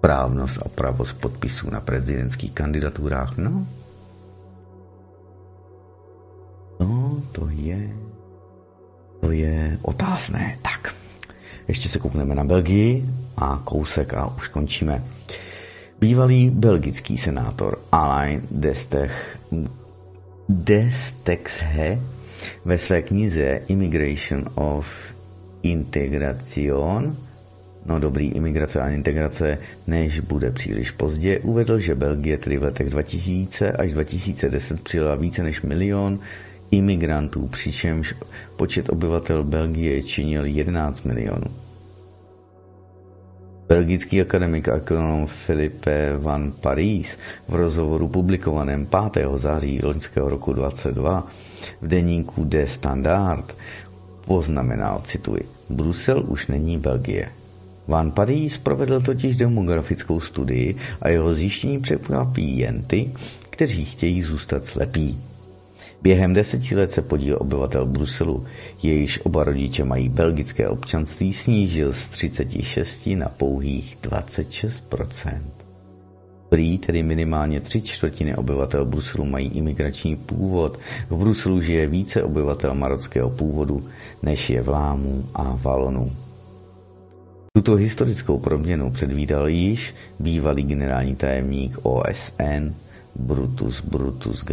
[0.00, 3.36] právnost a pravost podpisů na prezidentských kandidaturách.
[3.36, 3.66] No,
[6.80, 7.90] no to je,
[9.20, 10.56] to je otázné.
[10.62, 10.94] Tak,
[11.68, 13.04] ještě se koukneme na Belgii
[13.36, 15.02] a kousek a už končíme.
[16.00, 19.38] Bývalý belgický senátor Alain Destech,
[20.48, 21.98] Destexhe
[22.64, 24.86] ve své knize Immigration of
[25.62, 27.16] Integration
[27.86, 32.90] no dobrý, imigrace a integrace, než bude příliš pozdě, uvedl, že Belgie tedy v letech
[32.90, 36.18] 2000 až 2010 přijela více než milion
[36.70, 38.14] imigrantů, přičemž
[38.56, 41.67] počet obyvatel Belgie činil 11 milionů.
[43.68, 47.12] Belgický akademik a ekonom Philippe van Paris
[47.48, 49.28] v rozhovoru publikovaném 5.
[49.36, 51.26] září loňského roku 22
[51.80, 53.56] v deníku De Standard
[54.24, 57.28] poznamenal, cituji, Brusel už není Belgie.
[57.88, 63.12] Van Paris provedl totiž demografickou studii a jeho zjištění překvapí jen ty,
[63.50, 65.27] kteří chtějí zůstat slepí.
[66.02, 68.44] Během deseti let se podíl obyvatel Bruselu,
[68.82, 75.40] jejíž oba rodiče mají belgické občanství, snížil z 36 na pouhých 26%
[76.48, 80.78] Prý tedy minimálně tři čtvrtiny obyvatel Bruselu mají imigrační původ.
[81.10, 83.84] V Bruselu žije více obyvatel marockého původu,
[84.22, 86.12] než je vlámů a valonů.
[87.56, 92.72] Tuto historickou proměnu předvídal již bývalý generální tajemník OSN
[93.18, 94.44] Brutus, Brutus,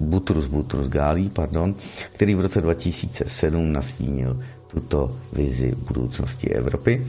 [0.00, 1.74] Butrus Butrus Gali, pardon,
[2.12, 7.06] který v roce 2007 nastínil tuto vizi budoucnosti Evropy.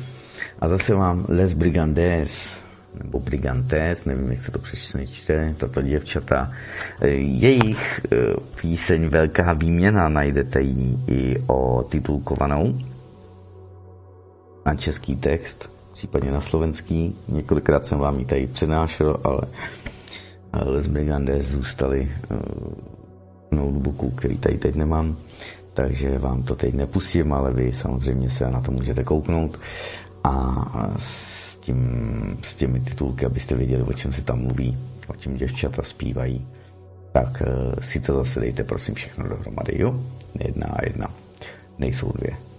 [0.59, 2.61] A zase vám Les Brigandes,
[3.03, 6.51] nebo Brigantes, nevím, jak se to přesně čte, tato děvčata.
[7.05, 8.17] Jejich eh,
[8.61, 12.77] píseň Velká výměna najdete ji i o titulkovanou
[14.65, 17.15] na český text, případně na slovenský.
[17.27, 19.41] Několikrát jsem vám ji tady přednášel, ale
[20.53, 22.35] Les Brigandes zůstali eh,
[23.51, 25.15] v notebooku, který tady teď nemám,
[25.73, 29.59] takže vám to teď nepustím, ale vy samozřejmě se na to můžete kouknout
[30.23, 30.65] a
[30.97, 34.77] s, tím, s těmi titulky, abyste věděli, o čem se tam mluví,
[35.07, 36.47] o čem děvčata zpívají,
[37.11, 40.01] tak eh, si to zase dejte prosím všechno dohromady, jo?
[40.45, 41.07] Jedna a jedna,
[41.79, 42.50] nejsou dvě.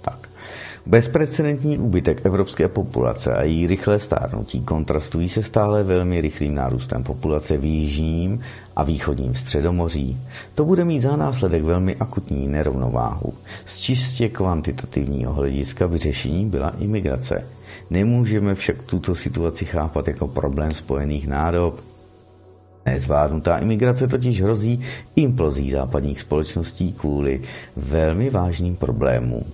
[0.87, 7.57] Bezprecedentní úbytek evropské populace a její rychlé stárnutí kontrastují se stále velmi rychlým nárůstem populace
[7.57, 8.41] v jižním
[8.77, 10.17] a východním středomoří.
[10.55, 13.33] To bude mít za následek velmi akutní nerovnováhu.
[13.65, 17.45] Z čistě kvantitativního hlediska vyřešení byla imigrace.
[17.91, 21.81] Nemůžeme však tuto situaci chápat jako problém spojených nádob,
[22.87, 24.81] Nezvládnutá imigrace totiž hrozí
[25.17, 27.41] implozí západních společností kvůli
[27.77, 29.45] velmi vážným problémům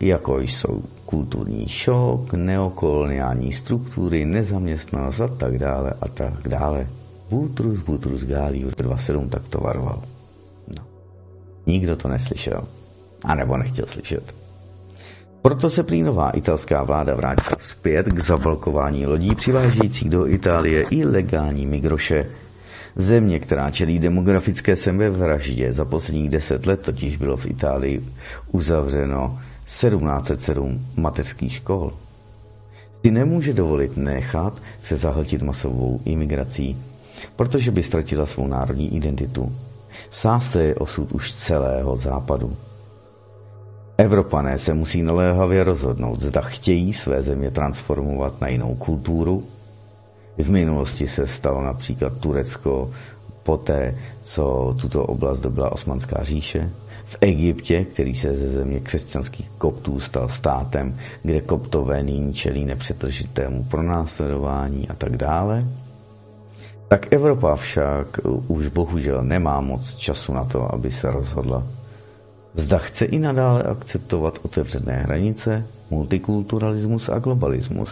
[0.00, 6.86] jako jsou kulturní šok, neokoloniální struktury, nezaměstnanost a tak dále a tak dále.
[7.30, 10.02] Butrus Butrus Gálí v 27 tak to varoval.
[10.78, 10.84] No.
[11.66, 12.64] Nikdo to neslyšel.
[13.24, 14.34] A nebo nechtěl slyšet.
[15.42, 21.04] Proto se prý nová italská vláda vrátila zpět k zablokování lodí přivážejících do Itálie i
[21.04, 22.24] legální migroše.
[22.96, 28.04] Země, která čelí demografické sebevraždě, za posledních deset let totiž bylo v Itálii
[28.52, 31.92] uzavřeno 1707 mateřských škol
[33.04, 36.76] si nemůže dovolit nechat se zahltit masovou imigrací,
[37.36, 39.52] protože by ztratila svou národní identitu.
[40.10, 42.56] V sásce je osud už celého západu.
[43.98, 49.44] Evropané se musí naléhavě rozhodnout, zda chtějí své země transformovat na jinou kulturu.
[50.38, 52.90] V minulosti se stalo například Turecko
[53.42, 56.70] poté, co tuto oblast dobila Osmanská říše,
[57.20, 64.88] Egyptě, který se ze země křesťanských koptů stal státem, kde koptové nyní čelí nepřetržitému pronásledování
[64.88, 65.64] a tak dále,
[66.88, 68.06] tak Evropa však
[68.48, 71.66] už bohužel nemá moc času na to, aby se rozhodla.
[72.54, 77.90] Zda chce i nadále akceptovat otevřené hranice, multikulturalismus a globalismus.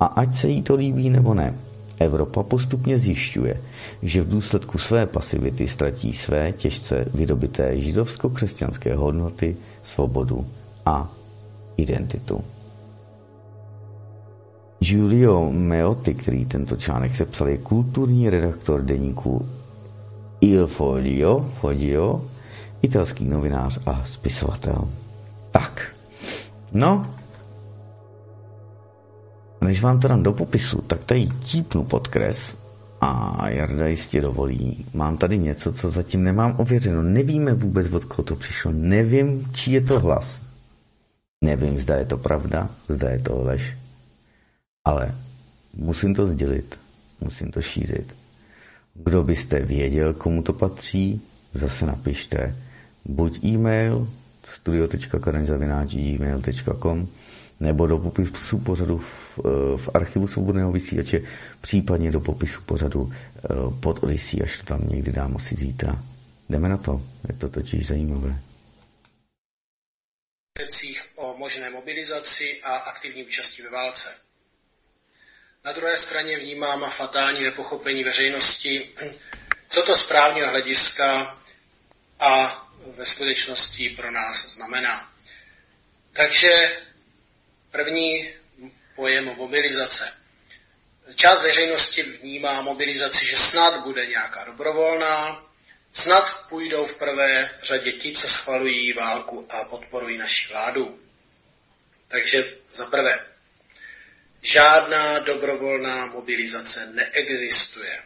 [0.00, 1.54] A ať se jí to líbí nebo ne,
[1.98, 3.60] Evropa postupně zjišťuje,
[4.02, 10.46] že v důsledku své pasivity ztratí své těžce vydobité židovsko-křesťanské hodnoty, svobodu
[10.86, 11.12] a
[11.76, 12.40] identitu.
[14.84, 19.48] Giulio Meotti, který tento článek sepsal, je kulturní redaktor deníku
[20.40, 22.24] Il Foglio, Foglio
[22.82, 24.88] italský novinář a spisovatel.
[25.50, 25.94] Tak,
[26.72, 27.06] no,
[29.64, 32.56] než vám to dám do popisu, tak tady típnu podkres
[33.00, 34.86] a Jarda jistě dovolí.
[34.94, 37.02] Mám tady něco, co zatím nemám ověřeno.
[37.02, 38.72] Nevíme vůbec, od koho to přišlo.
[38.72, 40.44] Nevím, čí je to hlas.
[41.44, 43.76] Nevím, zda je to pravda, zda je to lež.
[44.84, 45.14] Ale
[45.74, 46.78] musím to sdělit,
[47.20, 48.14] musím to šířit.
[48.94, 51.20] Kdo byste věděl, komu to patří,
[51.54, 52.56] zase napište
[53.04, 54.08] buď e-mail
[54.54, 57.08] studio.karanzavináč.gmail.com
[57.60, 61.20] nebo do popisu pořadu v, eh, v archivu svobodného vysílače,
[61.60, 63.48] případně do popisu pořadu eh,
[63.80, 66.02] pod Odisí, až to tam někdy dám asi zítra.
[66.48, 68.38] Jdeme na to, je to totiž zajímavé.
[71.16, 74.08] o možné mobilizaci a aktivní účasti ve válce.
[75.64, 78.90] Na druhé straně vnímám fatální nepochopení veřejnosti,
[79.68, 81.38] co to z hlediska
[82.20, 82.60] a
[82.96, 85.10] ve skutečnosti pro nás znamená.
[86.12, 86.78] Takže
[87.74, 88.28] první
[88.94, 90.12] pojem mobilizace.
[91.14, 95.44] Část veřejnosti vnímá mobilizaci, že snad bude nějaká dobrovolná,
[95.92, 101.00] snad půjdou v prvé řadě ti, co schvalují válku a podporují naši vládu.
[102.08, 103.26] Takže za prvé,
[104.42, 108.02] žádná dobrovolná mobilizace neexistuje.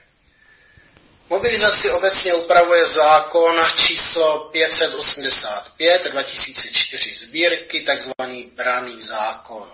[1.31, 9.73] Mobilizaci obecně upravuje zákon číslo 585 2004 sbírky, takzvaný braný zákon.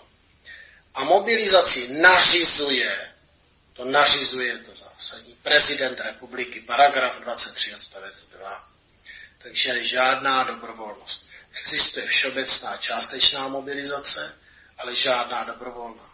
[0.94, 3.14] A mobilizaci nařizuje,
[3.72, 8.68] to nařizuje to zásadní, prezident republiky, paragraf 23 odstavec 2.
[9.38, 11.26] Takže žádná dobrovolnost.
[11.60, 14.38] Existuje všeobecná částečná mobilizace,
[14.78, 16.13] ale žádná dobrovolná.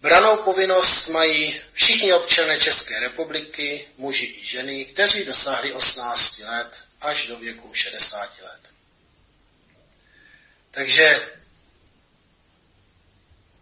[0.00, 7.26] Branou povinnost mají všichni občané České republiky, muži i ženy, kteří dosáhli 18 let až
[7.26, 8.60] do věku 60 let.
[10.70, 11.28] Takže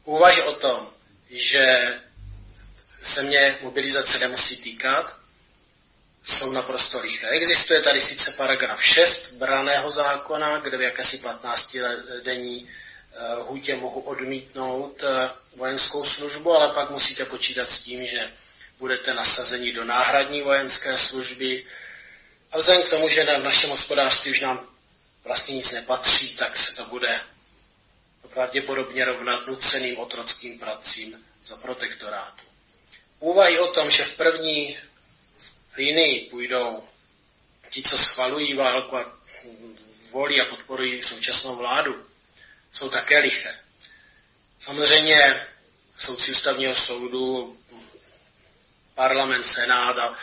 [0.05, 0.91] úvahy o tom,
[1.31, 1.95] že
[3.03, 5.17] se mě mobilizace nemusí týkat,
[6.25, 7.29] jsou naprosto liché.
[7.29, 12.69] Existuje tady sice paragraf 6 braného zákona, kde v jakési 15-denní
[13.19, 18.33] Eh, hůtě mohu odmítnout eh, vojenskou službu, ale pak musíte počítat s tím, že
[18.79, 21.67] budete nasazeni do náhradní vojenské služby.
[22.53, 24.69] A vzhledem k tomu, že v našem hospodářství už nám
[25.25, 27.21] vlastně nic nepatří, tak se to bude
[28.35, 32.45] pravděpodobně rovnat nuceným otrockým pracím za protektorátu.
[33.19, 34.79] Úvahy o tom, že v první
[35.77, 36.85] linii půjdou
[37.71, 39.19] ti, co schvalují válku a
[40.11, 42.06] volí a podporují současnou vládu,
[42.77, 43.55] jsou také liché.
[44.61, 45.47] Samozřejmě
[45.97, 47.59] soudci ústavního soudu,
[48.95, 50.15] parlament, senát a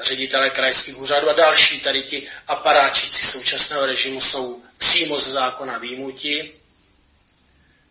[0.00, 6.52] ředitele krajských úřadů a další tady ti aparáčici současného režimu jsou přímo ze zákona výjimuti.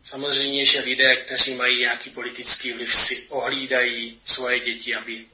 [0.04, 5.26] Samozřejmě, že lidé, kteří mají nějaký politický vliv, si ohlídají svoje děti, aby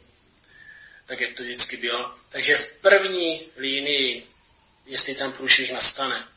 [1.06, 2.16] tak, jak to vždycky bylo.
[2.30, 4.28] Takže v první línii,
[4.86, 6.28] jestli tam průšvih nastane,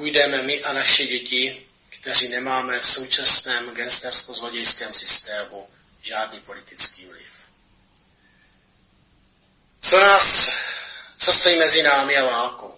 [0.00, 5.68] půjdeme my a naše děti, kteří nemáme v současném genstersko-zlodějském systému
[6.02, 7.32] žádný politický vliv.
[9.80, 10.50] Co nás,
[11.18, 12.74] co stojí mezi námi a válkou?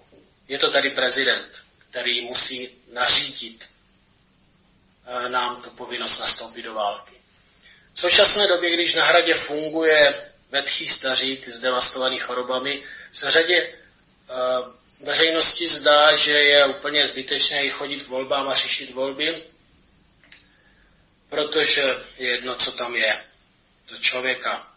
[0.49, 3.71] Je to tady prezident, který musí nařídit
[5.07, 7.15] eh, nám tu povinnost nastoupit do války.
[7.93, 14.82] V současné době, když na hradě funguje vetchý stařík s devastovanými chorobami, se řadě uh,
[15.03, 19.45] veřejnosti zdá, že je úplně zbytečné chodit k volbám a řešit volby,
[21.29, 21.83] protože
[22.17, 23.25] je jedno, co tam je.
[23.87, 24.73] To člověka.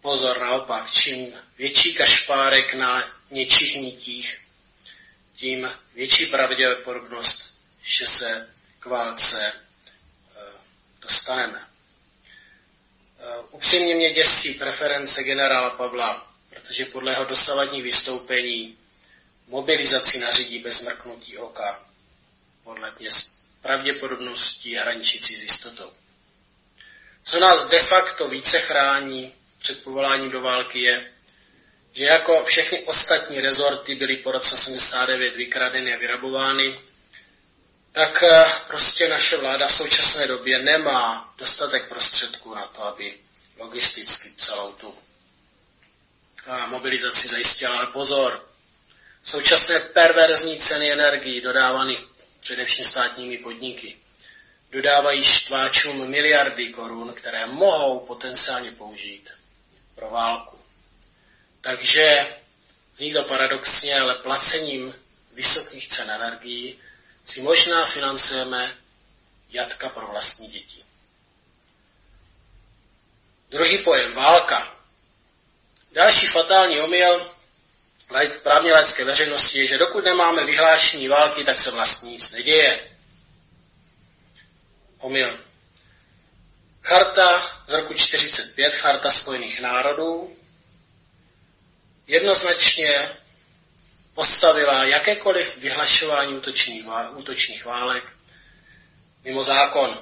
[0.00, 4.46] Pozor, naopak, čím větší kašpárek na něčích nitích,
[5.34, 10.40] tím větší pravděpodobnost, že se k válce eh,
[11.00, 11.66] dostaneme.
[13.18, 16.31] Eh, upřímně mě děsí preference generála Pavla
[16.62, 18.78] protože podle jeho dosavadní vystoupení
[19.46, 21.86] mobilizaci nařídí bez mrknutí oka,
[22.64, 25.92] podle mě s pravděpodobností hraničící s jistotou.
[27.24, 31.12] Co nás de facto více chrání před povoláním do války je,
[31.92, 36.80] že jako všechny ostatní rezorty byly po roce 79 vykradeny a vyrabovány,
[37.92, 43.18] tak eh, prostě naše vláda v současné době nemá dostatek prostředků na to, aby
[43.56, 44.94] logisticky celou tu
[46.46, 47.78] a mobilizaci zajistila.
[47.78, 48.48] Ale pozor,
[49.22, 51.94] současné perverzní ceny energií dodávané
[52.40, 54.02] především státními podniky
[54.72, 59.30] dodávají štváčům miliardy korun, které mohou potenciálně použít
[59.94, 60.58] pro válku.
[61.60, 62.36] Takže
[62.96, 64.94] zní to paradoxně, ale placením
[65.34, 66.78] vysokých cen energií
[67.24, 68.74] si možná financujeme
[69.50, 70.84] jatka pro vlastní děti.
[73.50, 74.81] Druhý pojem, válka.
[75.92, 77.32] Další fatální omyl
[78.42, 82.80] právně laické veřejnosti je, že dokud nemáme vyhlášení války, tak se vlastně nic neděje.
[84.98, 85.38] Omyl.
[86.82, 90.36] Charta z roku 45, Charta Spojených národů,
[92.06, 93.08] jednoznačně
[94.14, 96.34] postavila jakékoliv vyhlašování
[97.14, 98.04] útočných válek
[99.24, 99.98] mimo zákon.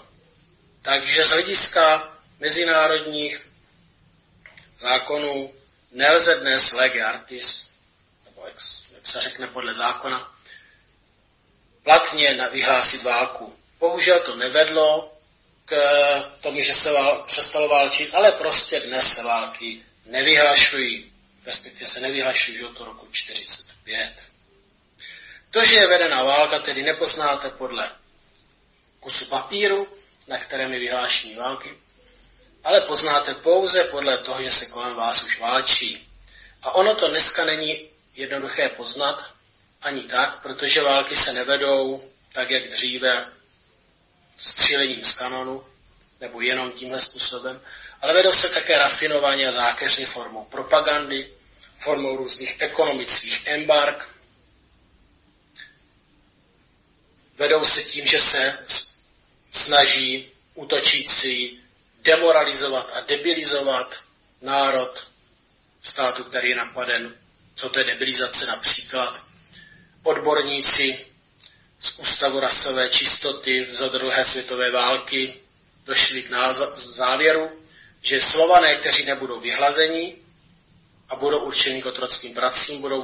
[0.83, 3.49] Takže z hlediska mezinárodních
[4.79, 5.60] zákonů
[5.91, 7.71] nelze dnes lege artis,
[8.25, 8.57] nebo jak,
[8.95, 10.35] jak se řekne podle zákona,
[11.83, 13.57] platně vyhlásit válku.
[13.79, 15.17] Bohužel to nevedlo
[15.65, 15.77] k
[16.41, 21.13] tomu, že se vál, přestalo válčit, ale prostě dnes se války nevyhlašují,
[21.47, 24.13] respektive se nevyhlašují od roku 45.
[25.51, 27.91] To, že je vedena válka, tedy nepoznáte podle
[29.01, 29.97] kusu papíru,
[30.27, 31.79] na kterém je vyhlášení války,
[32.65, 36.09] ale poznáte pouze podle toho, že se kolem vás už válčí.
[36.63, 39.31] A ono to dneska není jednoduché poznat
[39.83, 43.27] ani tak, protože války se nevedou tak, jak dříve
[44.39, 45.67] střílením z kanonu,
[46.21, 47.61] nebo jenom tímhle způsobem,
[48.01, 51.35] ale vedou se také rafinovaně a zákeřně formou propagandy,
[51.79, 54.09] formou různých ekonomických embark.
[57.35, 58.67] Vedou se tím, že se
[59.51, 61.60] snaží útočící
[62.03, 64.01] demoralizovat a debilizovat
[64.43, 65.09] národ
[65.83, 67.15] státu, který je napaden.
[67.55, 69.23] Co to je debilizace například?
[70.03, 71.07] Odborníci
[71.79, 75.41] z Ústavu rasové čistoty za druhé světové války
[75.85, 77.51] došli k závěru,
[78.03, 80.17] že Slované, kteří nebudou vyhlazeni
[81.09, 83.03] a budou určeni k otrockým pracím, budou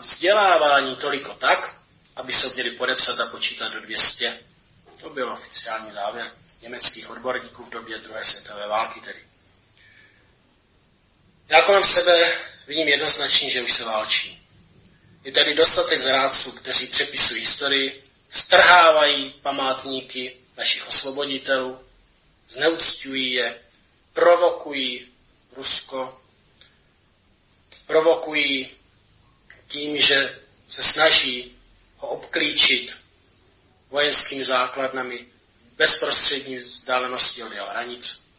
[0.00, 1.76] vzdělávání toliko tak,
[2.16, 4.38] aby se měli podepsat a počítat do 200.
[5.00, 6.30] To byl oficiální závěr
[6.66, 9.18] německých odborníků v době druhé světové války tedy.
[11.48, 12.32] Já kolem sebe
[12.66, 14.42] vidím jednoznačně, že už se válčí.
[15.24, 21.80] Je tady dostatek zrádců, kteří přepisují historii, strhávají památníky našich osvoboditelů,
[22.48, 23.60] zneuctují je,
[24.12, 25.08] provokují
[25.56, 26.20] Rusko,
[27.86, 28.70] provokují
[29.68, 31.56] tím, že se snaží
[31.96, 32.96] ho obklíčit
[33.90, 35.26] vojenskými základnami
[35.76, 38.32] bezprostřední vzdálenosti od jeho hranic.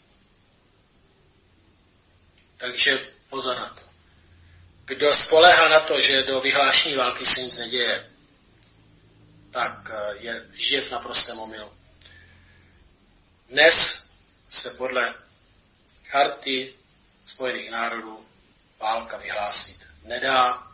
[2.57, 2.99] Takže
[3.29, 3.81] pozor na to.
[4.85, 8.09] Kdo spolehá na to, že do vyhlášení války se nic neděje,
[9.51, 11.73] tak eh, je, žije v naprostém omylu.
[13.49, 14.07] Dnes
[14.49, 15.13] se podle
[16.05, 16.73] charty
[17.25, 18.25] Spojených národů
[18.79, 20.67] válka vyhlásit nedá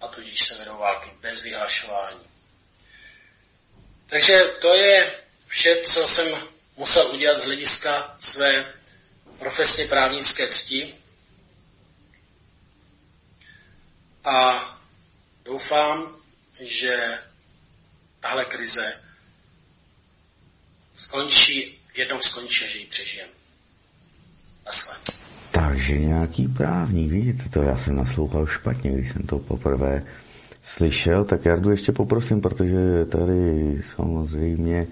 [0.00, 2.28] a tudíž se vedou války bez vyhlašování.
[4.06, 6.26] Takže to je vše, co jsem
[6.76, 8.64] musel udělat z hlediska své
[9.38, 10.94] profesně právnické cti.
[14.24, 14.64] A
[15.44, 16.16] doufám,
[16.60, 17.18] že
[18.20, 19.02] tahle krize
[20.94, 23.32] skončí, jednou skončí že ji přežijeme.
[24.66, 24.96] Naschle.
[25.52, 30.06] Takže nějaký právní, vidíte to, já jsem naslouchal špatně, když jsem to poprvé
[30.62, 34.86] slyšel, tak já jdu ještě poprosím, protože tady samozřejmě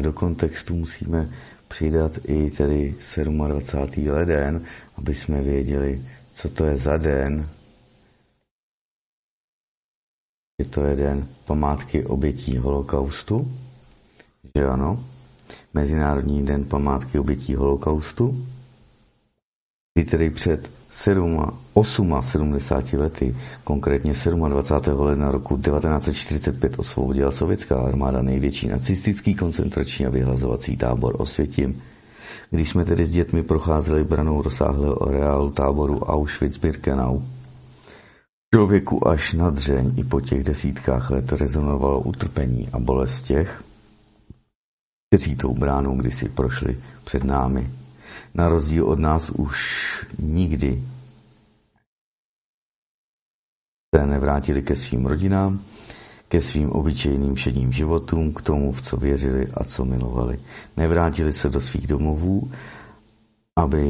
[0.00, 1.28] do kontextu musíme
[1.68, 4.08] přidat i tedy 27.
[4.08, 4.64] leden,
[4.98, 7.48] aby jsme věděli, co to je za den.
[10.58, 13.52] Je to jeden památky obětí holokaustu,
[14.56, 15.04] že ano,
[15.74, 18.46] Mezinárodní den památky obětí holokaustu,
[19.94, 22.12] kdy tedy před 7, 78
[22.96, 24.14] lety, konkrétně
[24.48, 25.00] 27.
[25.00, 31.82] ledna roku 1945 osvobodila sovětská armáda největší nacistický koncentrační a vyhlazovací tábor Osvětim.
[32.50, 37.22] Když jsme tedy s dětmi procházeli branou rozsáhlého areálu táboru Auschwitz-Birkenau,
[38.54, 43.62] člověku až na dřeň i po těch desítkách let rezonovalo utrpení a bolest těch,
[45.10, 47.70] kteří tou bránou kdysi prošli před námi
[48.34, 49.58] na rozdíl od nás už
[50.18, 50.82] nikdy
[53.96, 55.60] se nevrátili ke svým rodinám,
[56.28, 60.38] ke svým obyčejným všedním životům, k tomu, v co věřili a co milovali.
[60.76, 62.50] Nevrátili se do svých domovů,
[63.58, 63.82] aby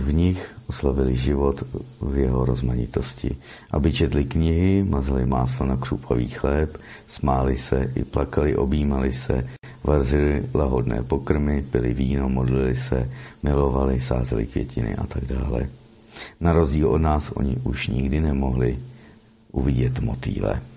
[0.00, 1.60] v nich oslavili život
[2.00, 3.36] v jeho rozmanitosti.
[3.70, 9.44] Aby četli knihy, mazali máslo na křupavý chléb, smáli se i plakali, objímali se,
[9.84, 13.04] vařili lahodné pokrmy, pili víno, modlili se,
[13.42, 15.68] milovali, sázeli květiny a tak dále.
[16.40, 18.78] Na rozdíl od nás oni už nikdy nemohli
[19.52, 20.71] uvidět motýle.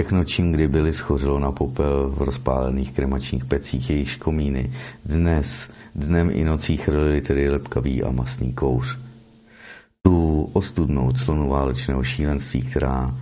[0.00, 4.72] Všechno, čím kdy byli, schořilo na popel v rozpálených kremačních pecích jejich komíny.
[5.04, 8.98] Dnes, dnem i nocí chrlili tedy lepkavý a masný kouř.
[10.02, 13.14] Tu ostudnou clonu válečného šílenství, která,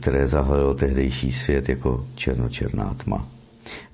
[0.00, 3.26] které zahalilo tehdejší svět jako černočerná tma.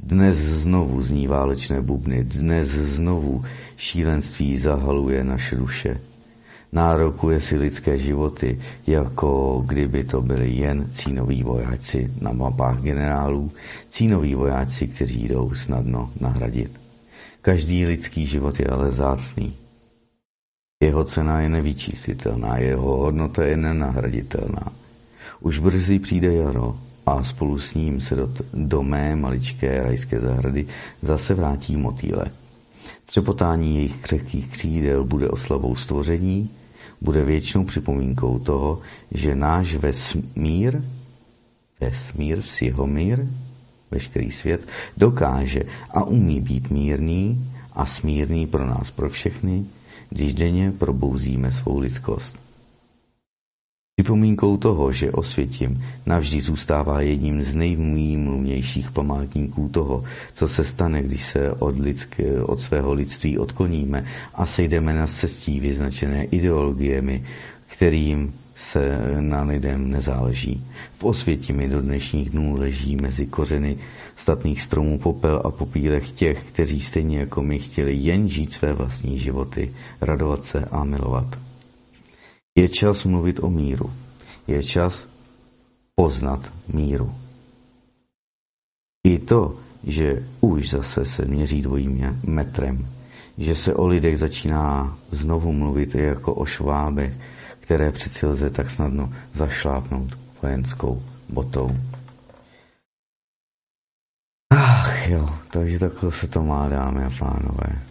[0.01, 3.45] Dnes znovu zní válečné bubny, dnes znovu
[3.77, 6.01] šílenství zahaluje naše duše.
[6.73, 13.53] Nárokuje si lidské životy, jako kdyby to byli jen cínoví vojáci na mapách generálů,
[13.91, 16.81] cínoví vojáci, kteří jdou snadno nahradit.
[17.43, 19.55] Každý lidský život je ale zácný.
[20.83, 24.73] Jeho cena je nevyčíslitelná, jeho hodnota je nenahraditelná.
[25.41, 26.77] Už brzy přijde jaro,
[27.09, 30.67] a spolu s ním se do, do mé maličké rajské zahrady
[31.03, 32.25] zase vrátí motýle.
[33.07, 36.51] Třepotání jejich křehkých křídel bude oslavou stvoření,
[37.01, 38.81] bude věčnou připomínkou toho,
[39.13, 40.83] že náš vesmír,
[41.81, 42.43] vesmír,
[42.87, 43.27] mír,
[43.91, 49.65] veškerý svět, dokáže a umí být mírný a smírný pro nás, pro všechny,
[50.11, 52.48] když denně probouzíme svou lidskost.
[54.09, 60.05] Připomínkou toho, že Osvětim navždy zůstává jedním z nejmluvnějších památníků toho,
[60.35, 64.05] co se stane, když se od, lidské, od svého lidství odkloníme
[64.35, 67.25] a sejdeme na cestí vyznačené ideologiemi,
[67.67, 70.65] kterým se na lidem nezáleží.
[70.99, 73.77] V Osvětimi do dnešních dnů leží mezi kořeny
[74.17, 79.19] statných stromů popel a popílech těch, kteří stejně jako my chtěli jen žít své vlastní
[79.19, 81.48] životy, radovat se a milovat.
[82.59, 83.87] Je čas mluvit o míru.
[84.47, 85.07] Je čas
[85.95, 87.15] poznat míru.
[89.07, 89.55] I to,
[89.87, 92.87] že už zase se měří dvojím metrem,
[93.39, 97.15] že se o lidech začíná znovu mluvit jako o švábech,
[97.61, 101.71] které přeci lze tak snadno zašlápnout vojenskou botou.
[104.51, 107.88] Ach jo, takže takhle se to má, dámy a pánové.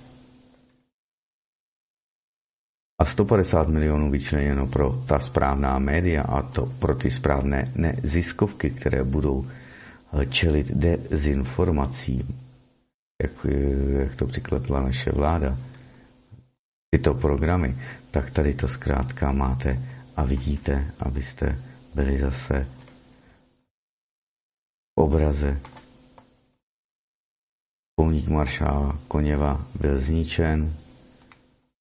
[3.00, 9.04] A 150 milionů vyčleněno pro ta správná média a to pro ty správné neziskovky, které
[9.04, 12.40] budou eh, čelit dezinformacím,
[13.24, 15.58] jak, eh, jak to přiklepla naše vláda,
[16.90, 17.76] tyto programy,
[18.12, 19.80] tak tady to zkrátka máte
[20.16, 21.58] a vidíte, abyste
[21.96, 22.68] byli zase
[24.96, 25.60] v obraze.
[27.96, 30.74] Pomník maršála Koněva byl zničen,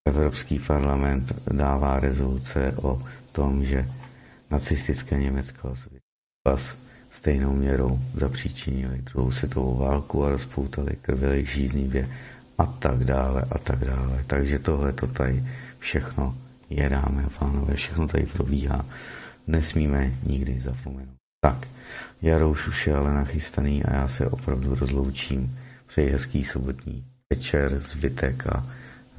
[0.06, 3.02] Evropský parlament dává rezoluce o
[3.32, 3.86] tom, že
[4.50, 5.74] nacistické Německo
[6.46, 6.56] a
[7.10, 12.08] stejnou měrou zapříčinili druhou světovou válku a rozpoutali krvě žíznivě
[12.58, 14.24] a tak dále a tak dále.
[14.26, 15.44] Takže tohle to tady
[15.78, 16.34] všechno
[16.70, 18.86] je, dámy a pánové, všechno tady probíhá.
[19.46, 21.14] Nesmíme nikdy zapomenout.
[21.40, 21.68] Tak,
[22.22, 25.58] Jaro už je ale nachystaný a já se opravdu rozloučím.
[25.86, 28.66] Přeji hezký sobotní večer, zbytek a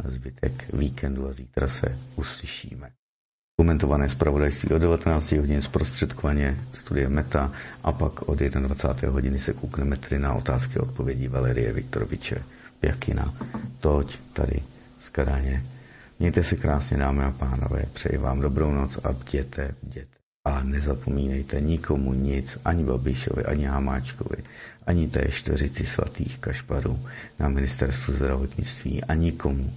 [0.06, 2.90] zbytek víkendu a zítra se uslyšíme.
[3.60, 7.52] Komentované zpravodajství od 19 hodin zprostředkovaně studie Meta
[7.84, 9.10] a pak od 21.
[9.14, 12.44] hodiny se koukneme tedy na otázky a odpovědí Valerie Viktoroviče
[12.80, 13.34] Pěkina.
[13.80, 14.62] Toť tady
[15.00, 15.64] z Kadaně.
[16.20, 20.18] Mějte se krásně, dámy a pánové, přeji vám dobrou noc a bděte, bděte.
[20.46, 24.44] A nezapomínejte nikomu nic, ani Babišovi, ani Hamáčkovi,
[24.88, 27.00] ani té čtveřici svatých kašparů
[27.40, 29.74] na ministerstvu zdravotnictví a nikomu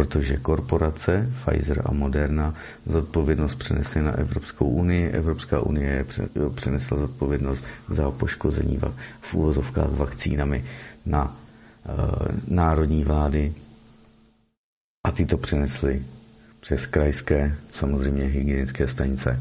[0.00, 2.54] protože korporace Pfizer a Moderna
[2.86, 5.10] zodpovědnost přenesly na Evropskou unii.
[5.10, 6.06] Evropská unie
[6.54, 8.80] přenesla zodpovědnost za poškození
[9.20, 10.64] v úvozovkách vakcínami
[11.06, 11.94] na uh,
[12.48, 13.52] národní vlády
[15.04, 16.02] a ty to přenesly
[16.60, 19.40] přes krajské, samozřejmě hygienické stanice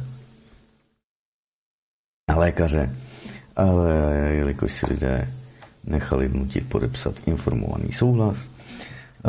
[2.27, 2.95] a lékaře.
[3.55, 3.93] Ale
[4.31, 5.33] jelikož si lidé
[5.83, 8.49] nechali vnutit podepsat informovaný souhlas,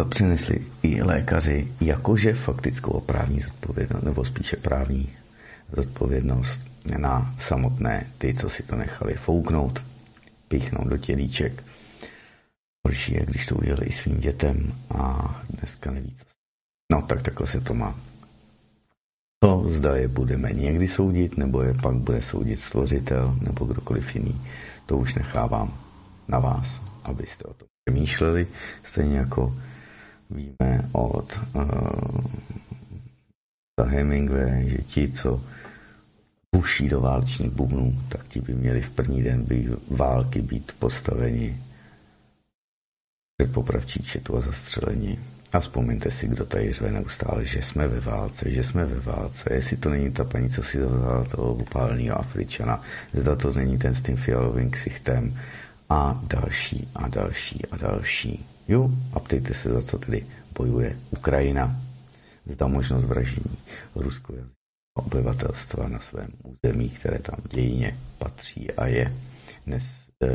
[0.09, 5.09] přinesli i lékaři jakože faktickou právní zodpovědnost, nebo spíše právní
[5.77, 6.61] zodpovědnost
[6.99, 9.83] na samotné ty, co si to nechali fouknout,
[10.49, 11.63] píchnout do tělíček.
[12.87, 16.25] Horší je, když to udělali i svým dětem a dneska neví, co.
[16.93, 17.95] No, tak takhle se to má.
[19.43, 24.43] To zda je budeme někdy soudit, nebo je pak bude soudit stvořitel, nebo kdokoliv jiný,
[24.87, 25.75] to už nechávám
[26.29, 28.47] na vás, abyste o tom přemýšleli,
[28.85, 29.57] stejně jako
[30.31, 32.25] Víme od uh,
[33.85, 35.41] Hemingway, že ti, co
[36.57, 41.57] buší do válečných bubnů, tak ti by měli v první den by války být postaveni
[43.37, 45.19] před popravčí četu a zastřelení.
[45.53, 49.55] A vzpomeňte si, kdo tady řve neustále, že jsme ve válce, že jsme ve válce.
[49.55, 52.83] Jestli to není ta paní, co si zavzala toho upáleného Afričana,
[53.13, 55.39] zda to není ten s tím fialovým ksichtem
[55.89, 58.45] a další a další a další.
[58.71, 60.27] Jo, a ptejte se, za co tedy
[60.59, 61.77] bojuje Ukrajina.
[62.47, 63.59] Zda možnost vraždění
[63.95, 64.47] ruského
[64.95, 69.13] obyvatelstva na svém území, které tam dějině patří a je
[69.67, 69.85] dnes
[70.23, 70.29] eh,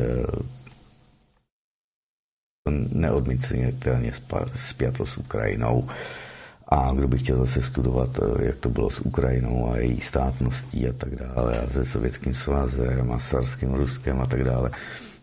[2.92, 4.12] neodmyslitelně
[4.56, 5.88] spjato s Ukrajinou.
[6.68, 10.88] A kdo by chtěl zase studovat, eh, jak to bylo s Ukrajinou a její státností
[10.88, 14.70] a tak dále, a se Sovětským svazem a Sarským Ruskem a tak dále,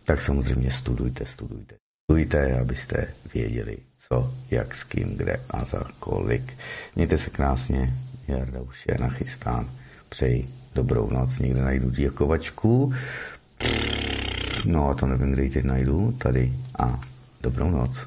[0.04, 1.83] tak samozřejmě studujte, studujte.
[2.04, 3.76] Studujte, abyste věděli,
[4.08, 6.52] co, jak, s kým, kde a za kolik.
[6.96, 7.94] Mějte se krásně,
[8.28, 9.70] Jarda už je nachystán.
[10.08, 12.92] Přeji dobrou noc, někde najdu děkovačku.
[14.64, 17.00] No a to nevím, kde ji teď najdu, tady a
[17.40, 18.06] dobrou noc.